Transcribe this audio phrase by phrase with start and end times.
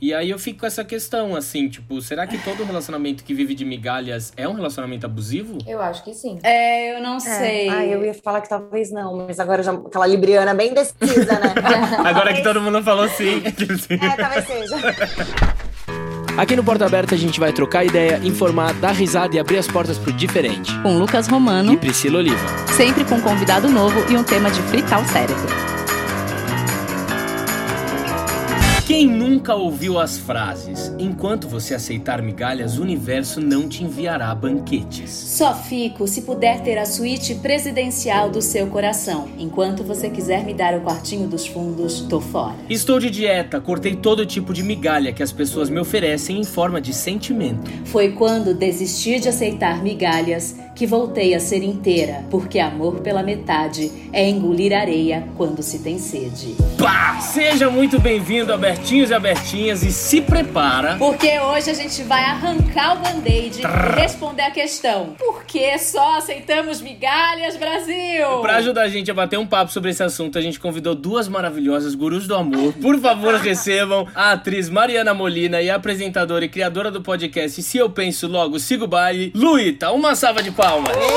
[0.00, 3.52] E aí eu fico com essa questão, assim, tipo, será que todo relacionamento que vive
[3.52, 5.58] de migalhas é um relacionamento abusivo?
[5.66, 6.38] Eu acho que sim.
[6.44, 7.68] É, eu não sei.
[7.68, 11.54] Ah, eu ia falar que talvez não, mas agora já aquela libriana bem decisa, né?
[12.04, 13.42] Agora que todo mundo falou sim.
[13.90, 14.76] é, talvez seja.
[16.36, 19.66] Aqui no Porta Aberta a gente vai trocar ideia, informar, dar risada e abrir as
[19.66, 20.72] portas pro diferente.
[20.82, 22.46] Com Lucas Romano E Priscila Oliva.
[22.68, 25.77] sempre com um convidado novo e um tema de fritar o cérebro.
[28.88, 30.90] Quem nunca ouviu as frases?
[30.98, 35.10] Enquanto você aceitar migalhas, o universo não te enviará banquetes.
[35.10, 39.28] Só fico se puder ter a suíte presidencial do seu coração.
[39.38, 42.56] Enquanto você quiser me dar o quartinho dos fundos, tô fora.
[42.70, 46.80] Estou de dieta, cortei todo tipo de migalha que as pessoas me oferecem em forma
[46.80, 47.70] de sentimento.
[47.84, 53.90] Foi quando desisti de aceitar migalhas que voltei a ser inteira, porque amor pela metade
[54.12, 56.54] é engolir areia quando se tem sede.
[56.78, 57.18] Pá!
[57.20, 60.94] Seja muito bem-vindo, abertinhos e abertinhas, e se prepara.
[60.96, 66.18] Porque hoje a gente vai arrancar o band-aid e responder a questão: por que só
[66.18, 68.38] aceitamos migalhas, Brasil?
[68.40, 71.26] Pra ajudar a gente a bater um papo sobre esse assunto, a gente convidou duas
[71.26, 72.72] maravilhosas gurus do amor.
[72.74, 77.78] Por favor, recebam a atriz Mariana Molina e a apresentadora e criadora do podcast Se
[77.78, 79.90] Eu Penso Logo, Sigo Baile, Luíta.
[79.90, 80.67] Uma salva de palmas.
[80.68, 81.08] Muito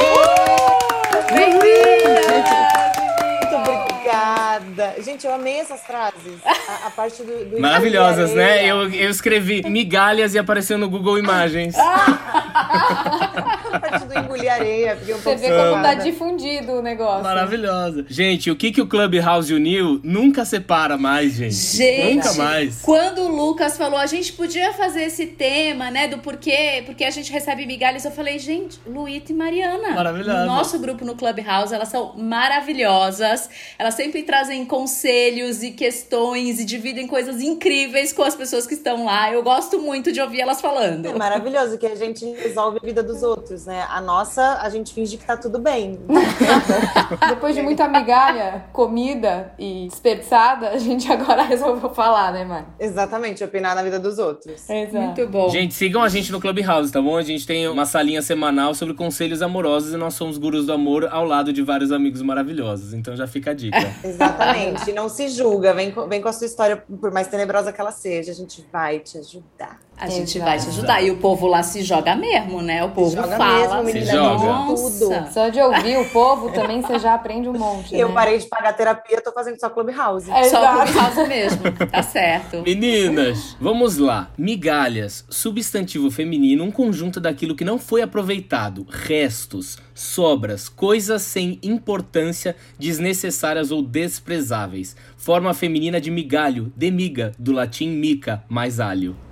[4.81, 5.01] obrigada.
[5.01, 6.39] Gente, eu amei essas frases.
[6.45, 7.45] A, a parte do.
[7.45, 8.65] do Maravilhosas, né?
[8.65, 11.75] Eu, eu escrevi migalhas e apareceu no Google Imagens.
[11.77, 14.97] A parte do engolir areia.
[15.01, 17.23] Um Você vê como tá difundido o negócio.
[17.23, 18.05] Maravilhosa.
[18.09, 21.53] Gente, o que, que o Clubhouse uniu nunca separa mais, gente.
[21.53, 22.81] Gente, Nunca mais.
[22.81, 27.09] Quando o Lucas falou, a gente podia fazer esse tema, né, do porquê, porque a
[27.09, 29.91] gente recebe migalhas, eu falei, gente, Luíta e Mariana.
[29.91, 30.39] Maravilhosa.
[30.41, 33.49] No nosso grupo no Clubhouse, elas são maravilhosas.
[33.77, 39.03] Elas sempre trazem conselhos e questões e dividem coisas incríveis com as pessoas que estão
[39.03, 39.29] lá.
[39.29, 41.07] Eu gosto muito de ouvir elas falando.
[41.07, 43.85] É maravilhoso que a gente resolve a vida dos outros, né?
[43.89, 45.99] A nossa, a gente finge que tá tudo bem.
[47.27, 52.67] Depois de muita migalha, comida e desperdiçada, a gente agora resolveu falar, né, Mari?
[52.79, 54.69] Exatamente, opinar na vida dos outros.
[54.69, 54.95] Exato.
[54.95, 55.49] Muito bom.
[55.49, 57.17] Gente, sigam a gente no Clubhouse, tá bom?
[57.17, 61.09] A gente tem uma salinha semanal sobre conselhos amorosos e nós somos gurus do amor
[61.11, 62.93] ao lado de vários amigos maravilhosos.
[62.93, 63.93] Então já fica a dica.
[64.01, 64.50] Exatamente.
[64.87, 65.73] E não se julga.
[65.73, 68.31] Vem com, vem com a sua história, por mais tenebrosa que ela seja.
[68.31, 69.79] A gente vai te ajudar.
[69.97, 70.49] A gente Exato.
[70.49, 71.01] vai te ajudar.
[71.03, 72.83] E o povo lá se joga mesmo, né?
[72.83, 73.83] O povo joga fala.
[73.83, 74.45] mesmo, menina, joga.
[74.45, 75.31] Nossa.
[75.31, 77.95] Só de ouvir o povo também você já aprende um monte.
[77.95, 78.15] Eu né?
[78.15, 80.29] parei de pagar terapia, tô fazendo só Clubhouse.
[80.31, 80.93] É, Só exato.
[80.93, 81.61] causa mesmo.
[81.91, 82.63] Tá certo.
[82.63, 84.31] Meninas, vamos lá.
[84.35, 92.55] Migalhas, substantivo feminino, um conjunto daquilo que não foi aproveitado, restos, sobras, coisas sem importância,
[92.77, 94.95] desnecessárias ou desprezáveis.
[95.15, 99.15] Forma feminina de migalho, de miga, do latim mica, mais alho.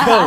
[0.00, 0.26] Então,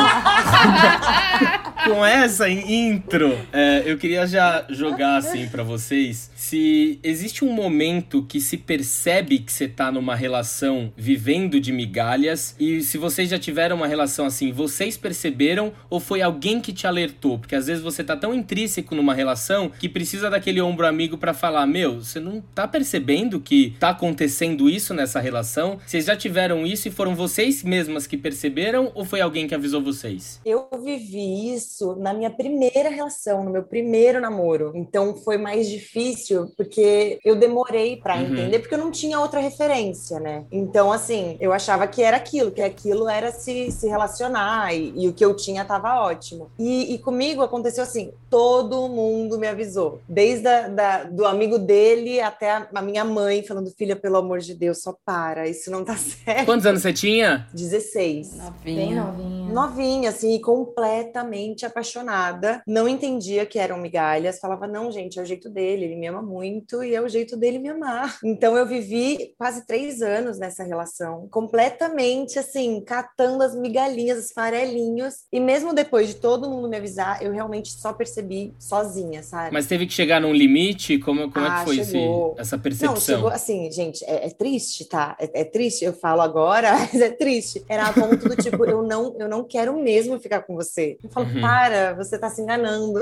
[1.96, 8.22] com essa intro, é, eu queria já jogar assim pra vocês se existe um momento
[8.22, 13.40] que se percebe que você tá numa relação vivendo de migalhas e se vocês já
[13.40, 17.40] tiveram uma relação assim, vocês perceberam ou foi alguém que te alertou?
[17.40, 21.34] Porque às vezes você tá tão intrínseco numa relação que precisa daquele ombro amigo pra
[21.34, 26.68] falar: "Meu, você não tá percebendo que tá acontecendo isso nessa relação?" Vocês já tiveram
[26.68, 30.42] isso e foram vocês mesmas que perceberam ou foi alguém que avisou vocês?
[30.46, 34.74] Eu vivi isso na minha primeira relação, no meu primeiro namoro.
[34.76, 38.32] Então foi mais difícil porque eu demorei pra Uhum.
[38.32, 40.44] entender, porque eu não tinha outra referência, né?
[40.52, 45.08] Então, assim, eu achava que era aquilo, que aquilo era se, se relacionar e, e
[45.08, 46.50] o que eu tinha tava ótimo.
[46.60, 52.20] E, e comigo aconteceu assim: todo mundo me avisou, desde a, da, do amigo dele
[52.20, 55.84] até a, a minha mãe, falando, filha, pelo amor de Deus, só para, isso não
[55.84, 56.46] tá certo.
[56.46, 57.48] Quantos anos você tinha?
[57.54, 58.38] 16.
[58.64, 59.04] Bem Novinha.
[59.04, 59.54] novinha.
[59.54, 62.62] Novinha, assim, e completamente apaixonada.
[62.68, 64.40] Não entendia que eram migalhas.
[64.40, 67.36] Falava, não, gente, é o jeito dele, ele me ama muito e é o jeito
[67.38, 68.18] dele me amar.
[68.24, 75.16] Então eu vivi quase três anos nessa relação, completamente, assim, catando as migalhinhas, os farelinhos.
[75.32, 79.52] E mesmo depois de todo mundo me avisar, eu realmente só percebi sozinha, sabe?
[79.54, 80.98] Mas teve que chegar num limite?
[81.00, 81.98] Como, como é Ah, que foi esse,
[82.38, 82.98] essa Não, percepção?
[83.02, 85.16] chegou assim, gente, é, é triste, tá?
[85.20, 87.64] É, é triste, eu falo agora, mas é triste.
[87.70, 90.98] Era a ponto do tipo, eu não, eu não quero mesmo ficar com você.
[91.04, 91.42] Eu falo, Uhum.
[91.42, 93.00] para, você tá se enganando.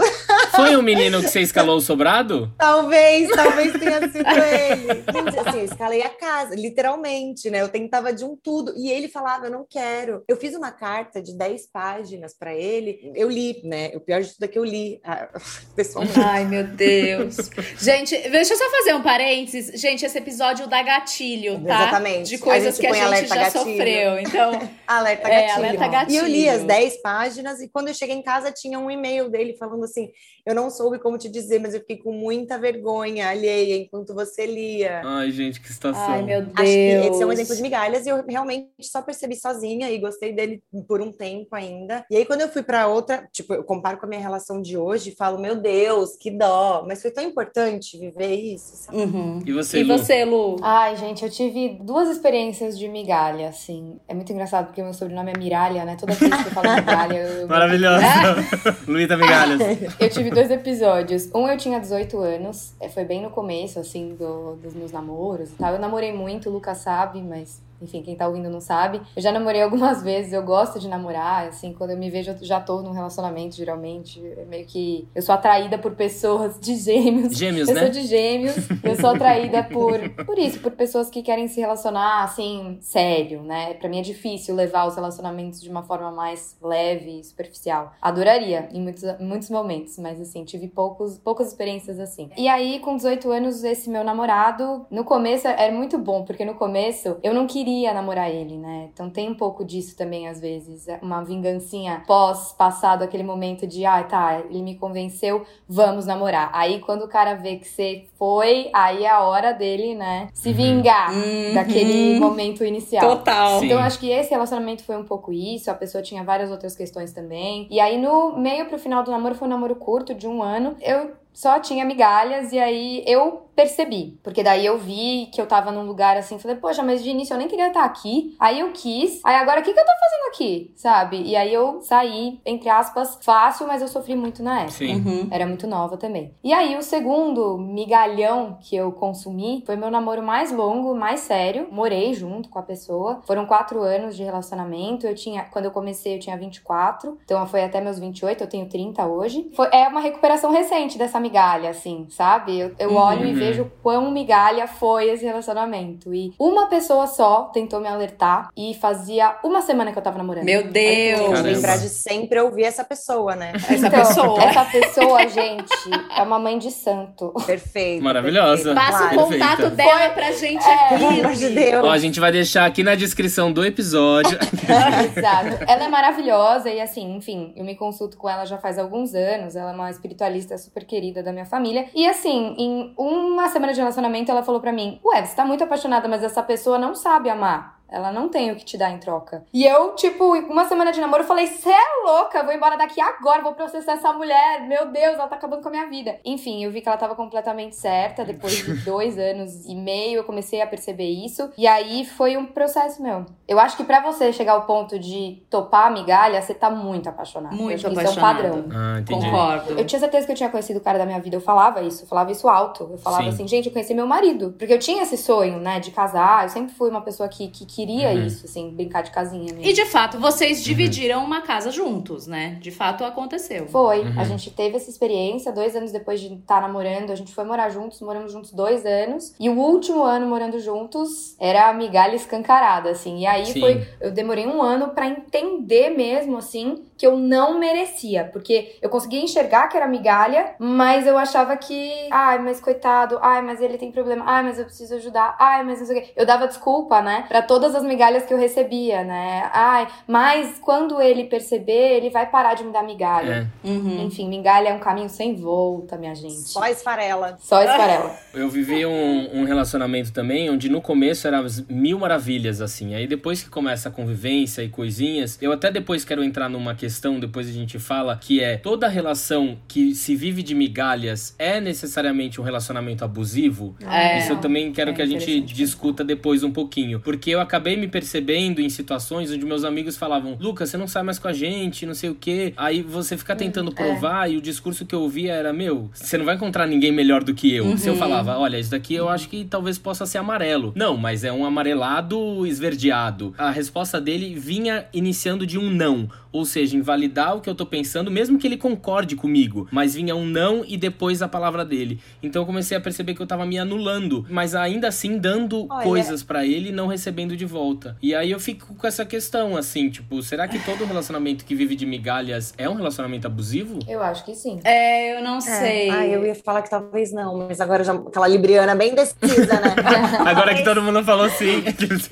[0.56, 2.52] Foi o menino que você escalou o sobrado?
[2.58, 2.92] Talvez,
[3.36, 5.04] talvez tenha sido ele.
[5.12, 7.62] Gente, assim, eu escalei a casa, literalmente, né?
[7.62, 8.74] Eu tentava de um tudo.
[8.78, 10.24] E ele falava, eu não quero.
[10.28, 13.12] Eu fiz uma carta de 10 páginas para ele.
[13.16, 13.92] Eu li, né?
[13.96, 15.30] O pior de tudo é que eu li, ah,
[15.76, 16.20] pessoalmente.
[16.20, 17.38] Ai, meu Deus.
[17.80, 19.80] Gente, deixa eu só fazer um parênteses.
[19.80, 21.82] Gente, esse episódio dá gatilho, tá?
[21.82, 22.30] Exatamente.
[22.30, 23.64] De coisas A gente que a gente já gatilho.
[23.64, 24.20] sofreu.
[24.20, 24.52] Então,
[24.88, 25.56] Alerta É, gatilho.
[25.66, 26.14] alerta gatilho.
[26.14, 29.30] E eu li as 10 páginas e quando eu cheguei em casa tinha um e-mail
[29.30, 30.10] dele falando assim:
[30.46, 34.46] Eu não soube como te dizer, mas eu fiquei com muita vergonha alheia enquanto você
[34.46, 35.02] lia.
[35.04, 36.02] Ai, gente, que situação.
[36.04, 36.54] ai, meu Deus.
[36.56, 39.98] Acho que esse é um exemplo de migalhas e eu realmente só percebi sozinha e
[40.00, 42.06] gostei dele por um tempo ainda.
[42.10, 44.78] E aí, quando eu fui pra outra, tipo, eu comparo com a minha relação de
[44.78, 48.76] hoje e falo, meu Deus, que dó, mas foi tão importante viver isso.
[48.86, 48.98] sabe?
[48.98, 49.42] Uhum.
[49.46, 49.98] E você, E Lu?
[49.98, 50.58] você, Lu?
[50.62, 54.00] Ai, gente, eu tive duas experiências de migalha, assim.
[54.08, 55.96] É muito engraçado porque meu sobrenome é Miralha, né?
[56.00, 57.48] Toda vez que eu falo migalha, eu.
[57.48, 58.06] Maravilhosa.
[58.88, 59.60] Luíta Migalhas.
[60.00, 61.30] Eu tive dois episódios.
[61.34, 65.56] Um eu tinha 18 anos, foi bem no começo, assim, do- dos meus namoros e
[65.56, 65.74] tal.
[65.74, 67.62] Eu namorei muito, o Lucas sabe, mas.
[67.82, 69.02] Enfim, quem tá ouvindo não sabe.
[69.16, 72.38] Eu já namorei algumas vezes, eu gosto de namorar, assim, quando eu me vejo, eu
[72.42, 74.22] já tô num relacionamento, geralmente.
[74.38, 75.08] É meio que.
[75.16, 77.36] Eu sou atraída por pessoas de gêmeos.
[77.38, 77.82] Gêmeos, Eu né?
[77.82, 82.24] sou de gêmeos, eu sou atraída por, por isso, por pessoas que querem se relacionar
[82.24, 83.74] assim, sério, né?
[83.76, 87.94] Pra mim é difícil levar os relacionamentos de uma forma mais leve e superficial.
[88.02, 92.30] Adoraria em muitos, muitos momentos, mas assim, tive poucos, poucas experiências assim.
[92.38, 96.56] E aí, com 18 anos, esse meu namorado, no começo era muito bom, porque no
[96.56, 98.90] começo eu não queria namorar ele, né?
[98.94, 100.88] Então tem um pouco disso também, às vezes.
[101.02, 106.50] Uma vingancinha pós passado aquele momento de, ah, tá, ele me convenceu, vamos namorar.
[106.54, 110.52] Aí quando o cara vê que você foi, aí é a hora dele, né, se
[110.54, 111.54] vingar Uhum.
[111.54, 113.18] daquele momento inicial.
[113.18, 113.60] Total.
[113.60, 113.66] Sim.
[113.66, 115.70] Então, eu acho que esse relacionamento foi um pouco isso.
[115.70, 117.68] A pessoa tinha várias outras questões também.
[117.70, 120.76] E aí, no meio pro final do namoro, foi um namoro curto, de um ano.
[120.82, 124.20] Eu só tinha migalhas, e aí eu percebi.
[124.24, 127.34] Porque daí eu vi que eu tava num lugar assim, falei, poxa, mas de início
[127.34, 128.36] eu nem queria estar aqui.
[128.40, 129.22] Aí eu quis.
[129.24, 130.74] Aí agora, o que, que eu tô fazendo aqui?
[130.76, 131.22] Sabe?
[131.22, 134.72] E aí eu saí, entre aspas, fácil, mas eu sofri muito na época.
[134.72, 134.96] Sim.
[134.96, 135.28] Uhum.
[135.30, 136.34] Era muito nova também.
[136.44, 141.68] E aí, o segundo migalhão que eu consumi foi meu namoro mais longo, mais sério.
[141.72, 143.22] Morei junto com a pessoa.
[143.26, 145.06] Foram quatro anos de relacionamento.
[145.06, 147.18] Eu tinha, quando eu comecei, eu tinha 24.
[147.24, 149.52] Então foi até meus 28, eu tenho 30 hoje.
[149.56, 152.60] Foi, é uma recuperação recente dessa migalha, assim, sabe?
[152.60, 153.40] Eu, eu olho e Uhum.
[153.40, 156.14] vejo quão migalha foi esse relacionamento.
[156.14, 160.44] E uma pessoa só tentou me alertar e fazia uma semana que eu tava namorando.
[160.44, 161.40] Meu Deus.
[161.42, 163.52] lembrar de sempre ouvir essa pessoa, né?
[163.56, 164.44] Essa Então, pessoa.
[164.44, 165.72] Essa pessoa, gente,
[166.18, 167.32] é uma mãe de santo.
[167.46, 168.04] Perfeito.
[168.04, 168.74] Maravilhosa.
[168.74, 169.16] Passa Claro.
[169.22, 169.70] o contato Perfeita.
[169.76, 170.96] dela pra gente É, aqui.
[170.98, 171.86] Pelo amor de Deus.
[171.86, 174.38] Ó, a gente vai deixar aqui na descrição do episódio.
[175.18, 175.64] Exato.
[175.68, 179.56] Ela é maravilhosa e assim, enfim, eu me consulto com ela já faz alguns anos.
[179.56, 181.90] Ela é uma espiritualista super querida da minha família.
[181.94, 185.64] E assim, em uma semana de relacionamento, ela falou pra mim: Ué, você tá muito
[185.64, 187.81] apaixonada, mas essa pessoa não sabe amar.
[187.92, 189.44] Ela não tem o que te dar em troca.
[189.54, 193.02] E eu, tipo, uma semana de namoro, eu falei: Cê é louca, vou embora daqui
[193.02, 194.66] agora, vou processar essa mulher.
[194.68, 196.18] Meu Deus, ela tá acabando com a minha vida.
[196.24, 198.24] Enfim, eu vi que ela tava completamente certa.
[198.24, 201.52] Depois de dois anos e meio, eu comecei a perceber isso.
[201.58, 203.26] E aí foi um processo meu.
[203.48, 207.10] Eu acho que pra você chegar ao ponto de topar a migalha, você tá muito
[207.10, 207.54] apaixonado.
[207.54, 208.10] Muito apaixonada.
[208.10, 208.66] Isso é um padrão.
[208.74, 209.26] Ah, entendi.
[209.26, 209.74] Concordo.
[209.74, 212.04] Eu tinha certeza que eu tinha conhecido o cara da minha vida, eu falava isso,
[212.04, 212.88] eu falava isso alto.
[212.92, 213.30] Eu falava Sim.
[213.30, 214.56] assim, gente, eu conheci meu marido.
[214.58, 216.44] Porque eu tinha esse sonho, né, de casar.
[216.44, 218.26] Eu sempre fui uma pessoa que, que queria Uhum.
[218.28, 219.62] isso, assim, brincar de casinha mesmo.
[219.64, 222.58] E de fato, vocês dividiram uma casa juntos, né?
[222.62, 223.68] De fato, aconteceu.
[223.68, 224.14] Foi, Uhum.
[224.20, 227.70] a gente teve essa experiência, dois anos depois de estar namorando, a gente foi morar
[227.70, 229.34] juntos, moramos juntos dois anos.
[229.40, 233.20] E o último ano morando juntos era a migalha escancarada, assim.
[233.20, 233.60] E aí Sim.
[233.60, 238.30] foi, eu demorei um ano pra entender mesmo, assim, que eu não merecia.
[238.32, 243.42] Porque eu conseguia enxergar que era migalha, mas eu achava que, ai, mas coitado, ai,
[243.42, 246.12] mas ele tem problema, ai, mas eu preciso ajudar, ai, mas não sei o quê.
[246.16, 249.50] Eu dava desculpa, né, pra todas as migalhas que eu recebia, né.
[249.54, 253.50] Ai, mas quando ele perceber, ele vai parar de me dar migalha.
[253.64, 253.68] É.
[253.68, 254.06] Uhum.
[254.06, 256.34] Enfim, migalha é um caminho sem volta, minha gente.
[256.34, 257.38] Só esfarela.
[257.40, 258.16] Só esfarela.
[258.34, 262.96] Eu vivi um, um relacionamento também onde no começo eram mil maravilhas, assim.
[262.96, 267.20] Aí depois que começa a convivência e coisinhas, eu até depois quero entrar numa questão,
[267.20, 272.40] depois a gente fala, que é toda relação que se vive de migalhas é necessariamente
[272.40, 273.76] um relacionamento abusivo?
[273.86, 274.20] É.
[274.20, 277.00] Isso eu também quero É que a gente discuta depois um pouquinho.
[277.00, 281.04] Porque eu acabei me percebendo em situações onde meus amigos falavam, Lucas, você não sai
[281.04, 282.54] mais com a gente, não sei o quê.
[282.56, 286.24] Aí você fica tentando provar e o discurso que eu ouvia era, meu, você não
[286.24, 287.78] vai encontrar ninguém melhor do que eu.
[287.78, 290.72] Se eu falava, olha, isso daqui eu acho que talvez possa ser amarelo.
[290.78, 293.36] Não, mas é um amarelado esverdeado.
[293.38, 296.10] A resposta dele vinha iniciando de um não.
[296.32, 299.68] Ou seja, invalidar o que eu tô pensando, mesmo que ele concorde comigo.
[299.72, 302.00] Mas vinha um não e depois a palavra dele.
[302.24, 305.84] Então eu comecei a perceber que eu tava me anulando, mas ainda assim dando Olha-
[305.84, 307.98] coisas pra ele e não recebendo de volta.
[308.02, 311.76] E aí eu fico com essa questão, assim, tipo, será que todo relacionamento que vive
[311.76, 313.80] de migalhas é um relacionamento abusivo?
[313.88, 314.60] Eu acho que sim.
[314.64, 315.42] É, eu não É.
[315.42, 315.90] sei.
[315.90, 319.76] Ah, eu ia falar que talvez não, mas agora já aquela libriana bem decisa, né?
[320.26, 321.64] Agora que todo mundo falou sim.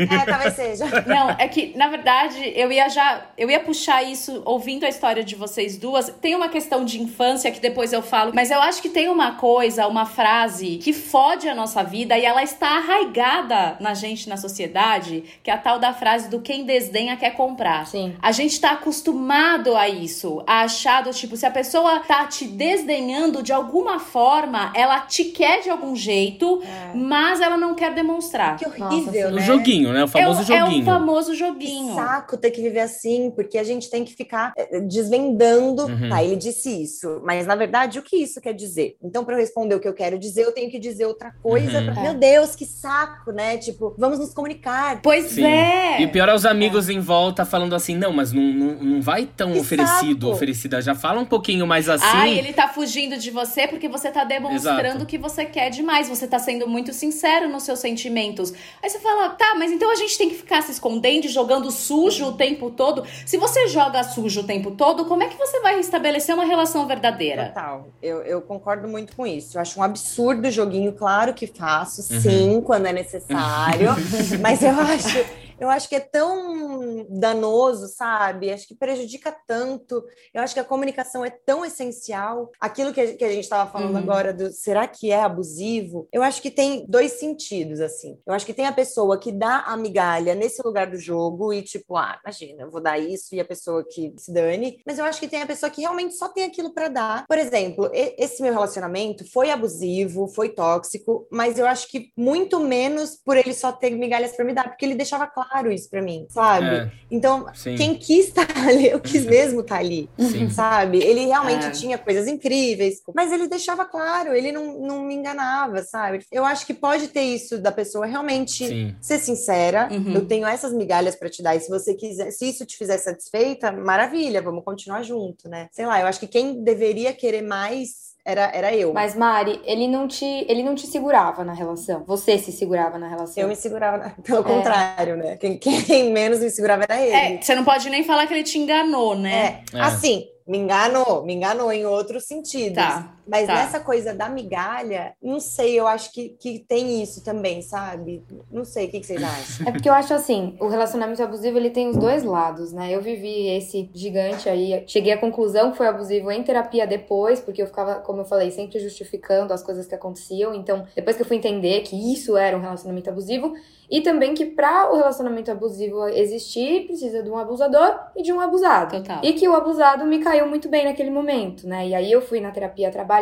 [0.09, 0.85] É, talvez seja.
[1.05, 3.25] Não, é que, na verdade, eu ia já.
[3.37, 6.09] Eu ia puxar isso ouvindo a história de vocês duas.
[6.21, 9.33] Tem uma questão de infância que depois eu falo, mas eu acho que tem uma
[9.35, 14.37] coisa, uma frase que fode a nossa vida e ela está arraigada na gente, na
[14.37, 17.85] sociedade, que é a tal da frase do quem desdenha quer comprar.
[17.87, 18.15] Sim.
[18.21, 22.45] A gente tá acostumado a isso, a achar do tipo, se a pessoa tá te
[22.45, 26.61] desdenhando de alguma forma, ela te quer de algum jeito,
[26.93, 28.57] mas ela não quer demonstrar.
[28.57, 29.41] Que Nossa, horrível, O né?
[29.41, 30.03] joguinho, né?
[30.03, 30.79] O famoso é, o- joguinho.
[30.79, 31.95] É o famoso Que joguinho.
[31.95, 35.83] saco ter que viver assim, porque a gente tem que ficar eh, desvendando.
[35.85, 36.09] Uhum.
[36.09, 38.95] Tá, ele disse isso, mas na verdade o que isso quer dizer?
[39.03, 41.79] Então, para eu responder o que eu quero dizer, eu tenho que dizer outra coisa.
[41.79, 41.93] Uhum.
[41.93, 42.03] pra- É.
[42.03, 43.57] Meu Deus, que saco, né?
[43.57, 45.01] Tipo, vamos nos comunicar.
[45.01, 45.45] Pois Sim.
[45.45, 46.01] é.
[46.01, 49.01] E o pior é os amigos em volta falando assim, não, mas não, não, não
[49.01, 50.33] vai tão Que oferecido, saco.
[50.33, 50.81] oferecida.
[50.81, 52.05] Já fala um pouquinho mais assim.
[52.05, 55.05] Ai, ele tá fugindo de você porque você tá demonstrando Exato.
[55.05, 56.07] que você quer demais.
[56.09, 58.53] Você tá sendo muito sincero nos seus sentimentos.
[58.83, 61.71] Aí você fala, tá, mas então a gente tem que ficar se escondendo e jogando
[61.71, 63.03] sujo o tempo todo.
[63.25, 66.85] Se você joga sujo o tempo todo, como é que você vai restabelecer uma relação
[66.87, 67.47] verdadeira?
[67.47, 69.57] Total, eu, eu concordo muito com isso.
[69.57, 72.19] Eu acho um absurdo o joguinho, claro que faço, Uhum.
[72.21, 73.89] sim, quando é necessário,
[74.41, 75.25] mas eu acho,
[75.59, 78.51] eu acho que é tão danoso, sabe?
[78.51, 80.03] Acho que prejudica tanto.
[80.33, 82.51] Eu acho que a comunicação é tão essencial.
[82.59, 83.97] Aquilo que a, que a gente estava falando Uhum.
[83.97, 86.07] agora do será que é abusivo?
[86.11, 88.19] Eu acho que tem dois sentidos, assim.
[88.25, 91.61] Eu acho que tem a pessoa que dá a migalha nesse lugar do jogo e,
[91.61, 94.81] tipo, ah, imagina, eu vou dar isso e a pessoa que se dane.
[94.85, 97.25] Mas eu acho que tem a pessoa que realmente só tem aquilo para dar.
[97.27, 103.15] Por exemplo, esse meu relacionamento foi abusivo, foi tóxico, mas eu acho que muito menos
[103.15, 106.25] por ele só ter migalhas para me dar, porque ele deixava claro isso para mim,
[106.29, 106.67] sabe?
[106.75, 107.75] É, Então, sim.
[107.75, 110.49] quem quis estar ali, eu quis mesmo estar ali, Sim.
[110.49, 110.99] sabe?
[110.99, 111.71] Ele realmente É.
[111.71, 116.23] tinha coisas incríveis, mas ele deixava claro, ele não, não me enganava, sabe?
[116.31, 118.95] Eu acho que pode ter isso da pessoa realmente Sim.
[119.01, 119.89] ser sincera.
[119.91, 120.13] Uhum.
[120.15, 122.97] Eu tenho essas migalhas para te dar, e se você quiser, se isso te fizer
[122.97, 125.67] satisfeita, maravilha, vamos continuar junto, né?
[125.71, 128.93] Sei lá, eu acho que quem deveria querer mais era, era eu.
[128.93, 132.03] Mas, Mari, ele não te, ele não te segurava na relação.
[132.05, 133.41] Você se segurava na relação.
[133.43, 134.43] Eu me segurava, na- pelo É.
[134.43, 135.37] contrário, né?
[135.37, 137.35] Quem, quem menos me segurava era ele.
[137.37, 139.63] É, você não pode nem falar que ele te enganou, né?
[139.73, 139.81] É, É.
[139.81, 142.75] assim, me enganou, me enganou em outros sentidos.
[142.75, 143.55] Tá, Mas tá.
[143.55, 148.23] nessa coisa da migalha, não sei, eu acho que, que tem isso também, sabe?
[148.51, 149.67] Não sei, o que, que vocês acham?
[149.67, 152.93] É porque eu acho assim, o relacionamento abusivo ele tem os dois lados, né?
[152.93, 157.61] Eu vivi esse gigante aí, cheguei à conclusão que foi abusivo em terapia depois, porque
[157.61, 160.53] eu ficava, como eu falei, sempre justificando as coisas que aconteciam.
[160.53, 163.53] Então, depois que eu fui entender que isso era um relacionamento abusivo,
[163.89, 168.39] e também que para o relacionamento abusivo existir, precisa de um abusador e de um
[168.39, 168.97] abusado.
[168.97, 169.19] Total.
[169.23, 171.87] E que o abusado me caiu muito bem naquele momento, né?
[171.87, 173.18] E aí eu fui na terapia trabalhar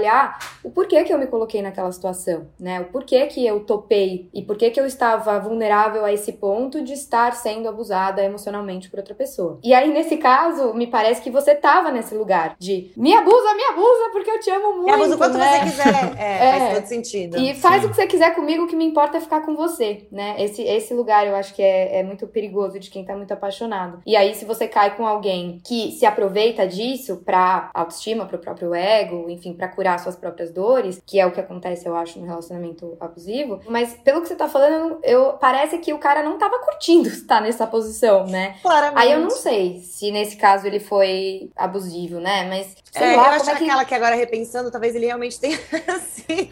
[0.64, 2.82] o porquê que eu me coloquei naquela situação, né?
[2.82, 6.94] O porquê que eu topei e porquê que eu estava vulnerável a esse ponto de
[6.94, 9.60] estar sendo abusada emocionalmente por outra pessoa.
[9.64, 13.64] E aí, nesse caso, me parece que você tava nesse lugar de me abusa, me
[13.64, 14.86] abusa, porque eu te amo muito.
[14.86, 15.60] Me abusa o quanto né?
[15.60, 15.88] você quiser.
[16.18, 16.60] É, É.
[16.60, 17.38] faz todo sentido.
[17.38, 17.88] E faz Sim.
[17.88, 20.36] o que você quiser comigo, o que me importa é ficar com você, né?
[20.40, 24.02] Esse, esse lugar eu acho que é, é muito perigoso de quem tá muito apaixonado.
[24.06, 28.74] E aí, se você cai com alguém que se aproveita disso pra autoestima, pro próprio
[28.74, 32.26] ego, enfim, pra curar suas próprias dores, que é o que acontece, eu acho, no
[32.26, 33.60] relacionamento abusivo.
[33.68, 37.42] Mas pelo que você tá falando, eu, parece que o cara não tava curtindo estar
[37.42, 38.56] nessa posição, né?
[38.62, 39.00] Claramente.
[39.00, 42.46] Aí eu não sei se nesse caso ele foi abusivo, né?
[42.50, 43.64] Mas sei É, eu lá, acho como é que.
[43.66, 46.50] aquela que agora repensando, talvez ele realmente tenha assim,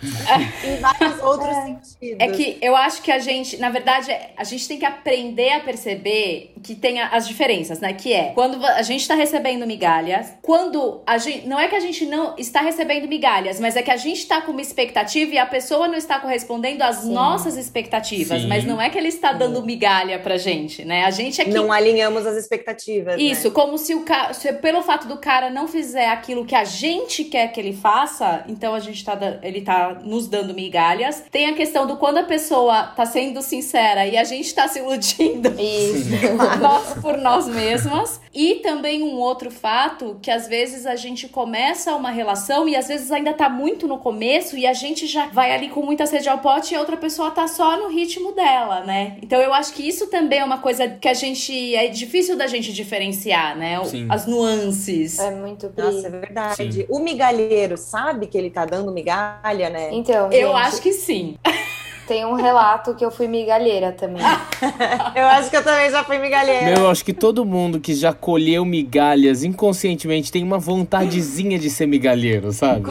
[0.63, 2.17] em vários outros sentidos.
[2.19, 5.59] É que eu acho que a gente, na verdade, a gente tem que aprender a
[5.61, 7.93] perceber que tem as diferenças, né?
[7.93, 11.47] Que é quando a gente tá recebendo migalhas, quando a gente.
[11.47, 13.24] Não é que a gente não está recebendo migalhas,
[13.59, 16.83] mas é que a gente está com uma expectativa e a pessoa não está correspondendo
[16.83, 17.13] às Sim.
[17.13, 18.41] nossas expectativas.
[18.41, 18.47] Sim.
[18.47, 21.05] Mas não é que ele está dando migalha pra gente, né?
[21.05, 21.51] A gente é que.
[21.51, 23.19] Não alinhamos as expectativas.
[23.19, 23.53] Isso, né?
[23.53, 27.23] como se o cara, se pelo fato do cara não fizer aquilo que a gente
[27.23, 31.23] quer que ele faça, então a gente tá, da- ele tá nos dando migalhas.
[31.31, 34.79] Tem a questão do quando a pessoa tá sendo sincera e a gente tá se
[34.79, 36.09] iludindo Isso.
[36.61, 38.21] nós por nós mesmas.
[38.33, 42.87] E também um outro fato que às vezes a gente começa uma relação e às
[42.87, 46.29] vezes ainda tá muito no começo e a gente já vai ali com muita sede
[46.29, 49.17] ao pote e a outra pessoa tá só no ritmo dela, né?
[49.21, 52.47] Então eu acho que isso também é uma coisa que a gente é difícil da
[52.47, 53.83] gente diferenciar, né?
[53.85, 54.07] Sim.
[54.09, 55.19] As nuances.
[55.19, 56.73] É muito Nossa, é verdade.
[56.73, 56.85] Sim.
[56.89, 59.89] O migalheiro sabe que ele tá dando migalha, né?
[59.91, 61.37] Então, Eu gente, acho que sim.
[62.07, 64.21] tem um relato que eu fui migalheira também.
[65.15, 66.65] Eu acho que eu também já fui migalheira.
[66.65, 71.69] Meu, eu acho que todo mundo que já colheu migalhas inconscientemente tem uma vontadezinha de
[71.69, 72.89] ser migalheiro, sabe?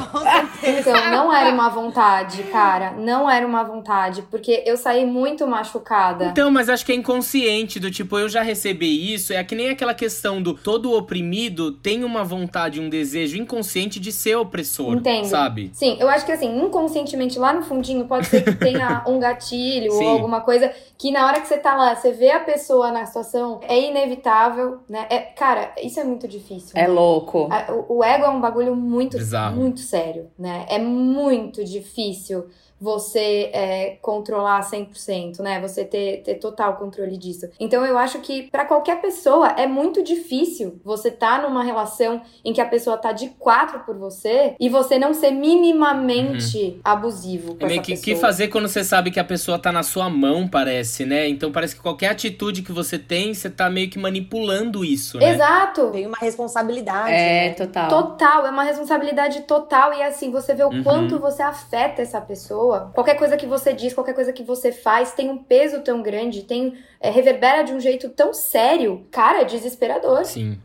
[0.66, 2.92] Então, não era uma vontade, cara.
[2.92, 6.26] Não era uma vontade, porque eu saí muito machucada.
[6.26, 9.32] Então, mas acho que é inconsciente, do tipo, eu já recebi isso.
[9.32, 14.12] É que nem aquela questão do todo oprimido tem uma vontade, um desejo inconsciente de
[14.12, 14.94] ser opressor.
[14.94, 15.26] Entendo.
[15.26, 15.70] Sabe?
[15.72, 19.90] Sim, eu acho que assim, inconscientemente lá no fundinho pode ser que tenha um gatilho
[19.92, 20.04] Sim.
[20.04, 23.04] ou alguma coisa que na hora que você tá lá, você vê a pessoa na
[23.04, 25.06] situação, é inevitável, né?
[25.10, 26.72] É, cara, isso é muito difícil.
[26.74, 26.88] É né?
[26.88, 27.48] louco.
[27.88, 29.56] O, o ego é um bagulho muito, Bizarro.
[29.56, 30.53] muito sério, né?
[30.68, 32.46] É muito difícil
[32.80, 35.60] você é, controlar 100%, né?
[35.60, 37.48] Você ter, ter total controle disso.
[37.58, 42.52] Então eu acho que pra qualquer pessoa é muito difícil você tá numa relação em
[42.52, 47.64] que a pessoa tá de quatro por você e você não ser minimamente abusivo com
[47.64, 48.14] É meio essa que, pessoa.
[48.14, 51.28] que fazer quando você sabe que a pessoa tá na sua mão, parece, né?
[51.28, 55.30] Então parece que qualquer atitude que você tem, você tá meio que manipulando isso, né?
[55.30, 55.90] Exato!
[55.90, 57.10] Tem uma responsabilidade.
[57.12, 57.54] É, né?
[57.54, 57.88] total.
[57.88, 59.92] Total, é uma responsabilidade total.
[59.94, 60.82] E assim, você vê o Uhum.
[60.82, 62.73] quanto você afeta essa pessoa.
[62.92, 66.42] Qualquer coisa que você diz, qualquer coisa que você faz tem um peso tão grande,
[66.42, 69.06] tem é, reverbera de um jeito tão sério.
[69.10, 70.24] Cara, é desesperador.
[70.24, 70.58] Sim.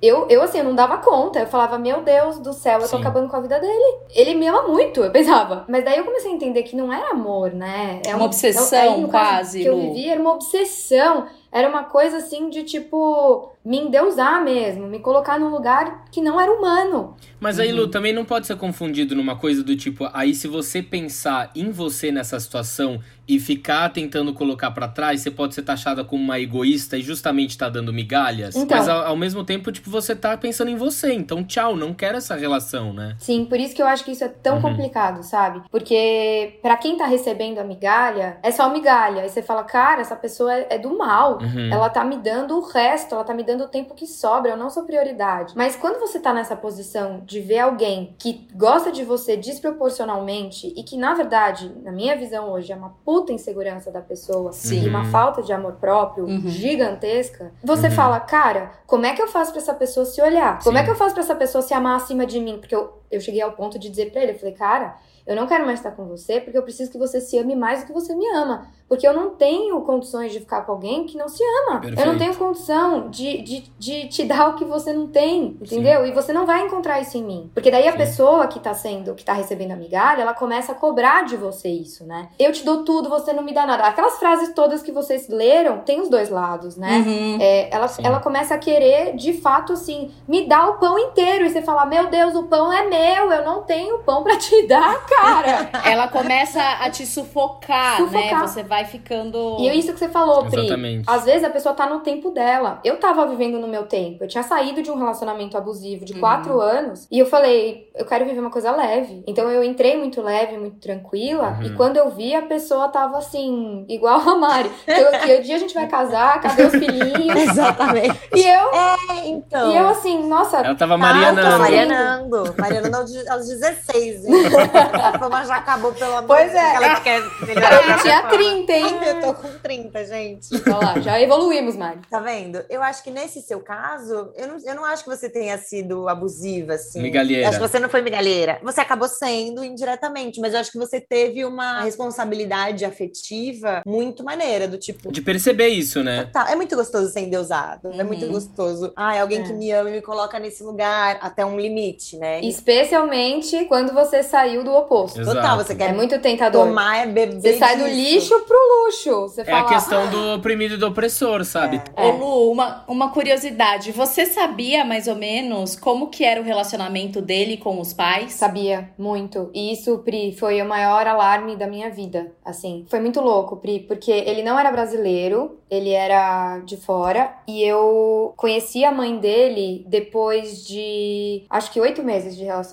[0.00, 1.40] Eu, eu, assim, eu não dava conta.
[1.40, 3.00] Eu falava, meu Deus do céu, eu tô Sim.
[3.00, 3.98] acabando com a vida dele.
[4.14, 5.64] Ele me ama muito, eu pensava.
[5.68, 8.00] Mas daí eu comecei a entender que não era amor, né?
[8.06, 9.92] É Uma obsessão, é- aí, no caso quase, Que eu Lu.
[9.92, 11.26] vivi era uma obsessão.
[11.50, 16.40] Era uma coisa assim de tipo, me endeusar mesmo, me colocar num lugar que não
[16.40, 17.16] era humano.
[17.40, 20.82] Mas aí, Lu, também não pode ser confundido numa coisa do tipo, aí se você
[20.82, 22.98] pensar em você nessa situação
[23.28, 27.58] e ficar tentando colocar pra trás, você pode ser taxada como uma egoísta e justamente
[27.58, 28.56] tá dando migalhas.
[28.56, 28.76] Então.
[28.78, 31.12] Mas ao, ao mesmo tempo, tipo, você tá pensando em você.
[31.12, 33.16] Então, tchau, não quero essa relação, né?
[33.18, 34.62] Sim, por isso que eu acho que isso é tão Uhum.
[34.62, 35.60] complicado, sabe?
[35.70, 39.22] Porque pra quem tá recebendo a migalha, é só migalha.
[39.22, 41.38] Aí você fala, cara, essa pessoa é, é do mal.
[41.42, 41.70] Uhum.
[41.70, 44.56] Ela tá me dando o resto, ela tá me dando o tempo que sobra, eu
[44.58, 45.54] não sou prioridade.
[45.56, 50.82] Mas quando você tá nessa posição de ver alguém que gosta de você desproporcionalmente e
[50.82, 54.84] que, na verdade, na minha visão hoje, é uma puta insegurança da pessoa Sim.
[54.84, 56.42] e uma falta de amor próprio Uhum.
[56.46, 57.92] gigantesca, você Uhum.
[57.94, 60.62] fala, cara, como é que eu faço pra essa pessoa se olhar?
[60.62, 60.82] Como Sim.
[60.82, 62.58] é que eu faço pra essa pessoa se amar acima de mim?
[62.58, 65.46] Porque eu, eu cheguei ao ponto de dizer pra ele, eu falei, cara, eu não
[65.46, 67.92] quero mais estar com você porque eu preciso que você se ame mais do que
[67.92, 68.66] você me ama.
[68.88, 71.76] Porque eu não tenho condições de ficar com alguém que não se ama.
[71.76, 72.06] Eu Perfeito.
[72.06, 76.06] não tenho condição de, de, de te dar o que você não tem, entendeu?
[76.06, 77.50] E você não vai encontrar isso em mim.
[77.52, 77.98] Porque daí a Sim.
[77.98, 81.68] pessoa que tá sendo, que tá recebendo a migalha, ela começa a cobrar de você
[81.68, 82.30] isso, né?
[82.38, 83.82] Eu te dou tudo, você não me dá nada.
[83.82, 87.04] Aquelas frases todas que vocês leram, tem os dois lados, né?
[87.06, 87.38] Uhum.
[87.42, 88.00] É, ela, Sim.
[88.06, 91.44] ela começa a querer, de fato, assim, me dar o pão inteiro.
[91.44, 94.66] E você fala, meu Deus, o pão é meu, eu não tenho pão pra te
[94.66, 95.70] dar, cara.
[95.88, 98.06] Ela começa a te sufocar, né?
[98.06, 98.48] Sufocar.
[98.48, 99.56] Você vai ficando.
[99.60, 100.60] e é isso que você falou, Pri.
[100.66, 101.04] Exatamente.
[101.06, 102.80] Às vezes a pessoa tá no tempo dela.
[102.84, 104.24] Eu tava vivendo no meu tempo.
[104.24, 106.20] Eu tinha saído de um relacionamento abusivo de Uhum.
[106.20, 107.06] quatro anos.
[107.10, 109.22] E eu falei, eu quero viver uma coisa leve.
[109.26, 111.56] Então eu entrei muito leve, muito tranquila.
[111.60, 111.62] Uhum.
[111.66, 114.70] E quando eu vi, a pessoa tava assim, igual a Mari.
[114.84, 117.36] Que, que um dia a gente vai casar, cadê os filhinhos?
[117.48, 118.18] Exatamente.
[118.34, 119.70] e eu, É, então.
[119.72, 121.50] e eu assim, nossa, Ela tava Ah, marianando.
[121.52, 122.54] tô marianando.
[122.94, 124.32] Aos, aos 16, hein?
[124.94, 126.74] A fama já acabou pelo amor Pois é.
[126.76, 127.96] Ela que quer melhorar.
[127.96, 128.84] eu tinha 30, hein?
[129.06, 130.48] Eu tô com 30, gente.
[130.66, 132.00] Olha lá, já evoluímos, Mari.
[132.10, 132.64] Tá vendo?
[132.68, 136.08] Eu acho que nesse seu caso, eu não, eu não acho que você tenha sido
[136.08, 137.00] abusiva, assim.
[137.02, 137.44] Migalheira.
[137.44, 138.58] Eu acho que você não foi migalheira.
[138.62, 144.66] Você acabou sendo indiretamente, mas eu acho que você teve uma responsabilidade afetiva muito maneira,
[144.68, 145.10] do tipo.
[145.12, 146.28] De perceber isso, né?
[146.32, 147.90] Tá, é muito gostoso ser endeusado.
[147.92, 148.32] É muito Uhum.
[148.32, 148.92] gostoso.
[148.96, 149.42] Ah, é alguém É.
[149.44, 152.40] que me ama e me coloca nesse lugar até um limite, né?
[152.40, 155.20] Espelho Especialmente quando você saiu do oposto.
[155.20, 155.36] Exato.
[155.36, 156.66] Total, você É quer muito tentador.
[156.66, 159.22] tomar, é beber Você sai do lixo pro luxo.
[159.28, 161.80] Você É fala, a questão do oprimido e do opressor, sabe?
[161.96, 162.06] É.
[162.06, 163.92] Ô Lu, uma, uma curiosidade.
[163.92, 168.32] Você sabia mais ou menos como que era o relacionamento dele com os pais?
[168.32, 169.50] Sabia, muito.
[169.52, 172.32] E isso, Pri, foi o maior alarme da minha vida.
[172.44, 177.32] Assim, foi muito louco, Pri, porque ele não era brasileiro, ele era de fora.
[177.46, 182.67] E eu conheci a mãe dele depois de acho que oito meses de relacionamento.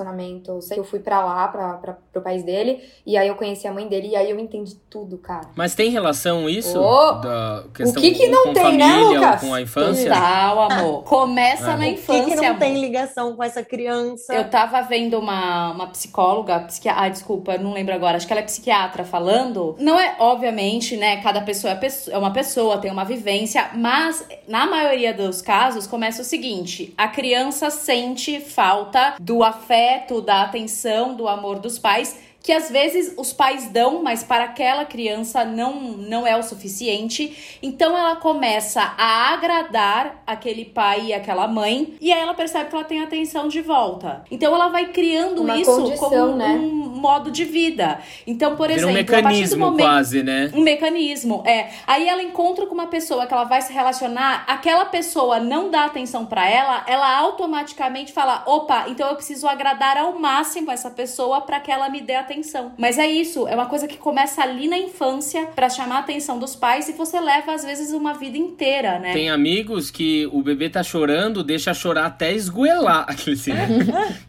[0.62, 2.81] Sei que eu fui pra lá, pra, pra, pro país dele.
[3.05, 5.49] E aí eu conheci a mãe dele e aí eu entendi tudo, cara.
[5.55, 6.79] Mas tem relação isso?
[6.79, 9.43] Ô, da questão que que ou não com tem, né, família, Lucas?
[9.43, 10.10] ou com a infância?
[10.13, 11.03] Total, amor.
[11.05, 11.77] Começa É.
[11.77, 12.60] na O infância, que, que não amor.
[12.60, 14.34] tem ligação com essa criança?
[14.34, 16.89] Eu tava vendo uma, uma psicóloga, psiqui...
[16.89, 19.75] ah, desculpa, eu não lembro agora, acho que ela é psiquiatra falando.
[19.79, 21.79] Não é, obviamente, né, cada pessoa é,
[22.12, 27.08] é uma pessoa, tem uma vivência, mas na maioria dos casos começa o seguinte: a
[27.08, 29.85] criança sente falta do afeto,
[30.21, 32.17] da atenção, do amor dos pais.
[32.45, 37.58] Que às vezes os pais dão, mas para aquela criança não, não é o suficiente.
[37.60, 42.75] Então ela começa a agradar aquele pai e aquela mãe, e aí ela percebe que
[42.75, 44.23] ela tem atenção de volta.
[44.29, 46.49] Então ela vai criando Uma isso condição, como né?
[46.49, 47.99] um modo de vida.
[48.27, 50.51] Então, por Vira exemplo, um a partir do mecanismo momento quase, né?
[50.53, 51.71] um mecanismo, é.
[51.88, 55.86] Aí ela encontra com uma pessoa que ela vai se relacionar, aquela pessoa não dá
[55.86, 61.41] atenção pra ela, ela automaticamente fala: opa, então eu preciso agradar ao máximo essa pessoa
[61.41, 62.35] pra que ela me dê atenção.
[62.78, 66.39] Mas é isso, é uma coisa que começa ali na infância pra chamar a atenção
[66.39, 69.13] dos pais e você leva às vezes uma vida inteira, né?
[69.13, 73.06] Tem amigos que o bebê tá chorando, deixa chorar até esgoelar.
[73.10, 73.67] Aquele assim, né?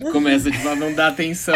[0.12, 1.54] Começa, tipo, a não dar atenção.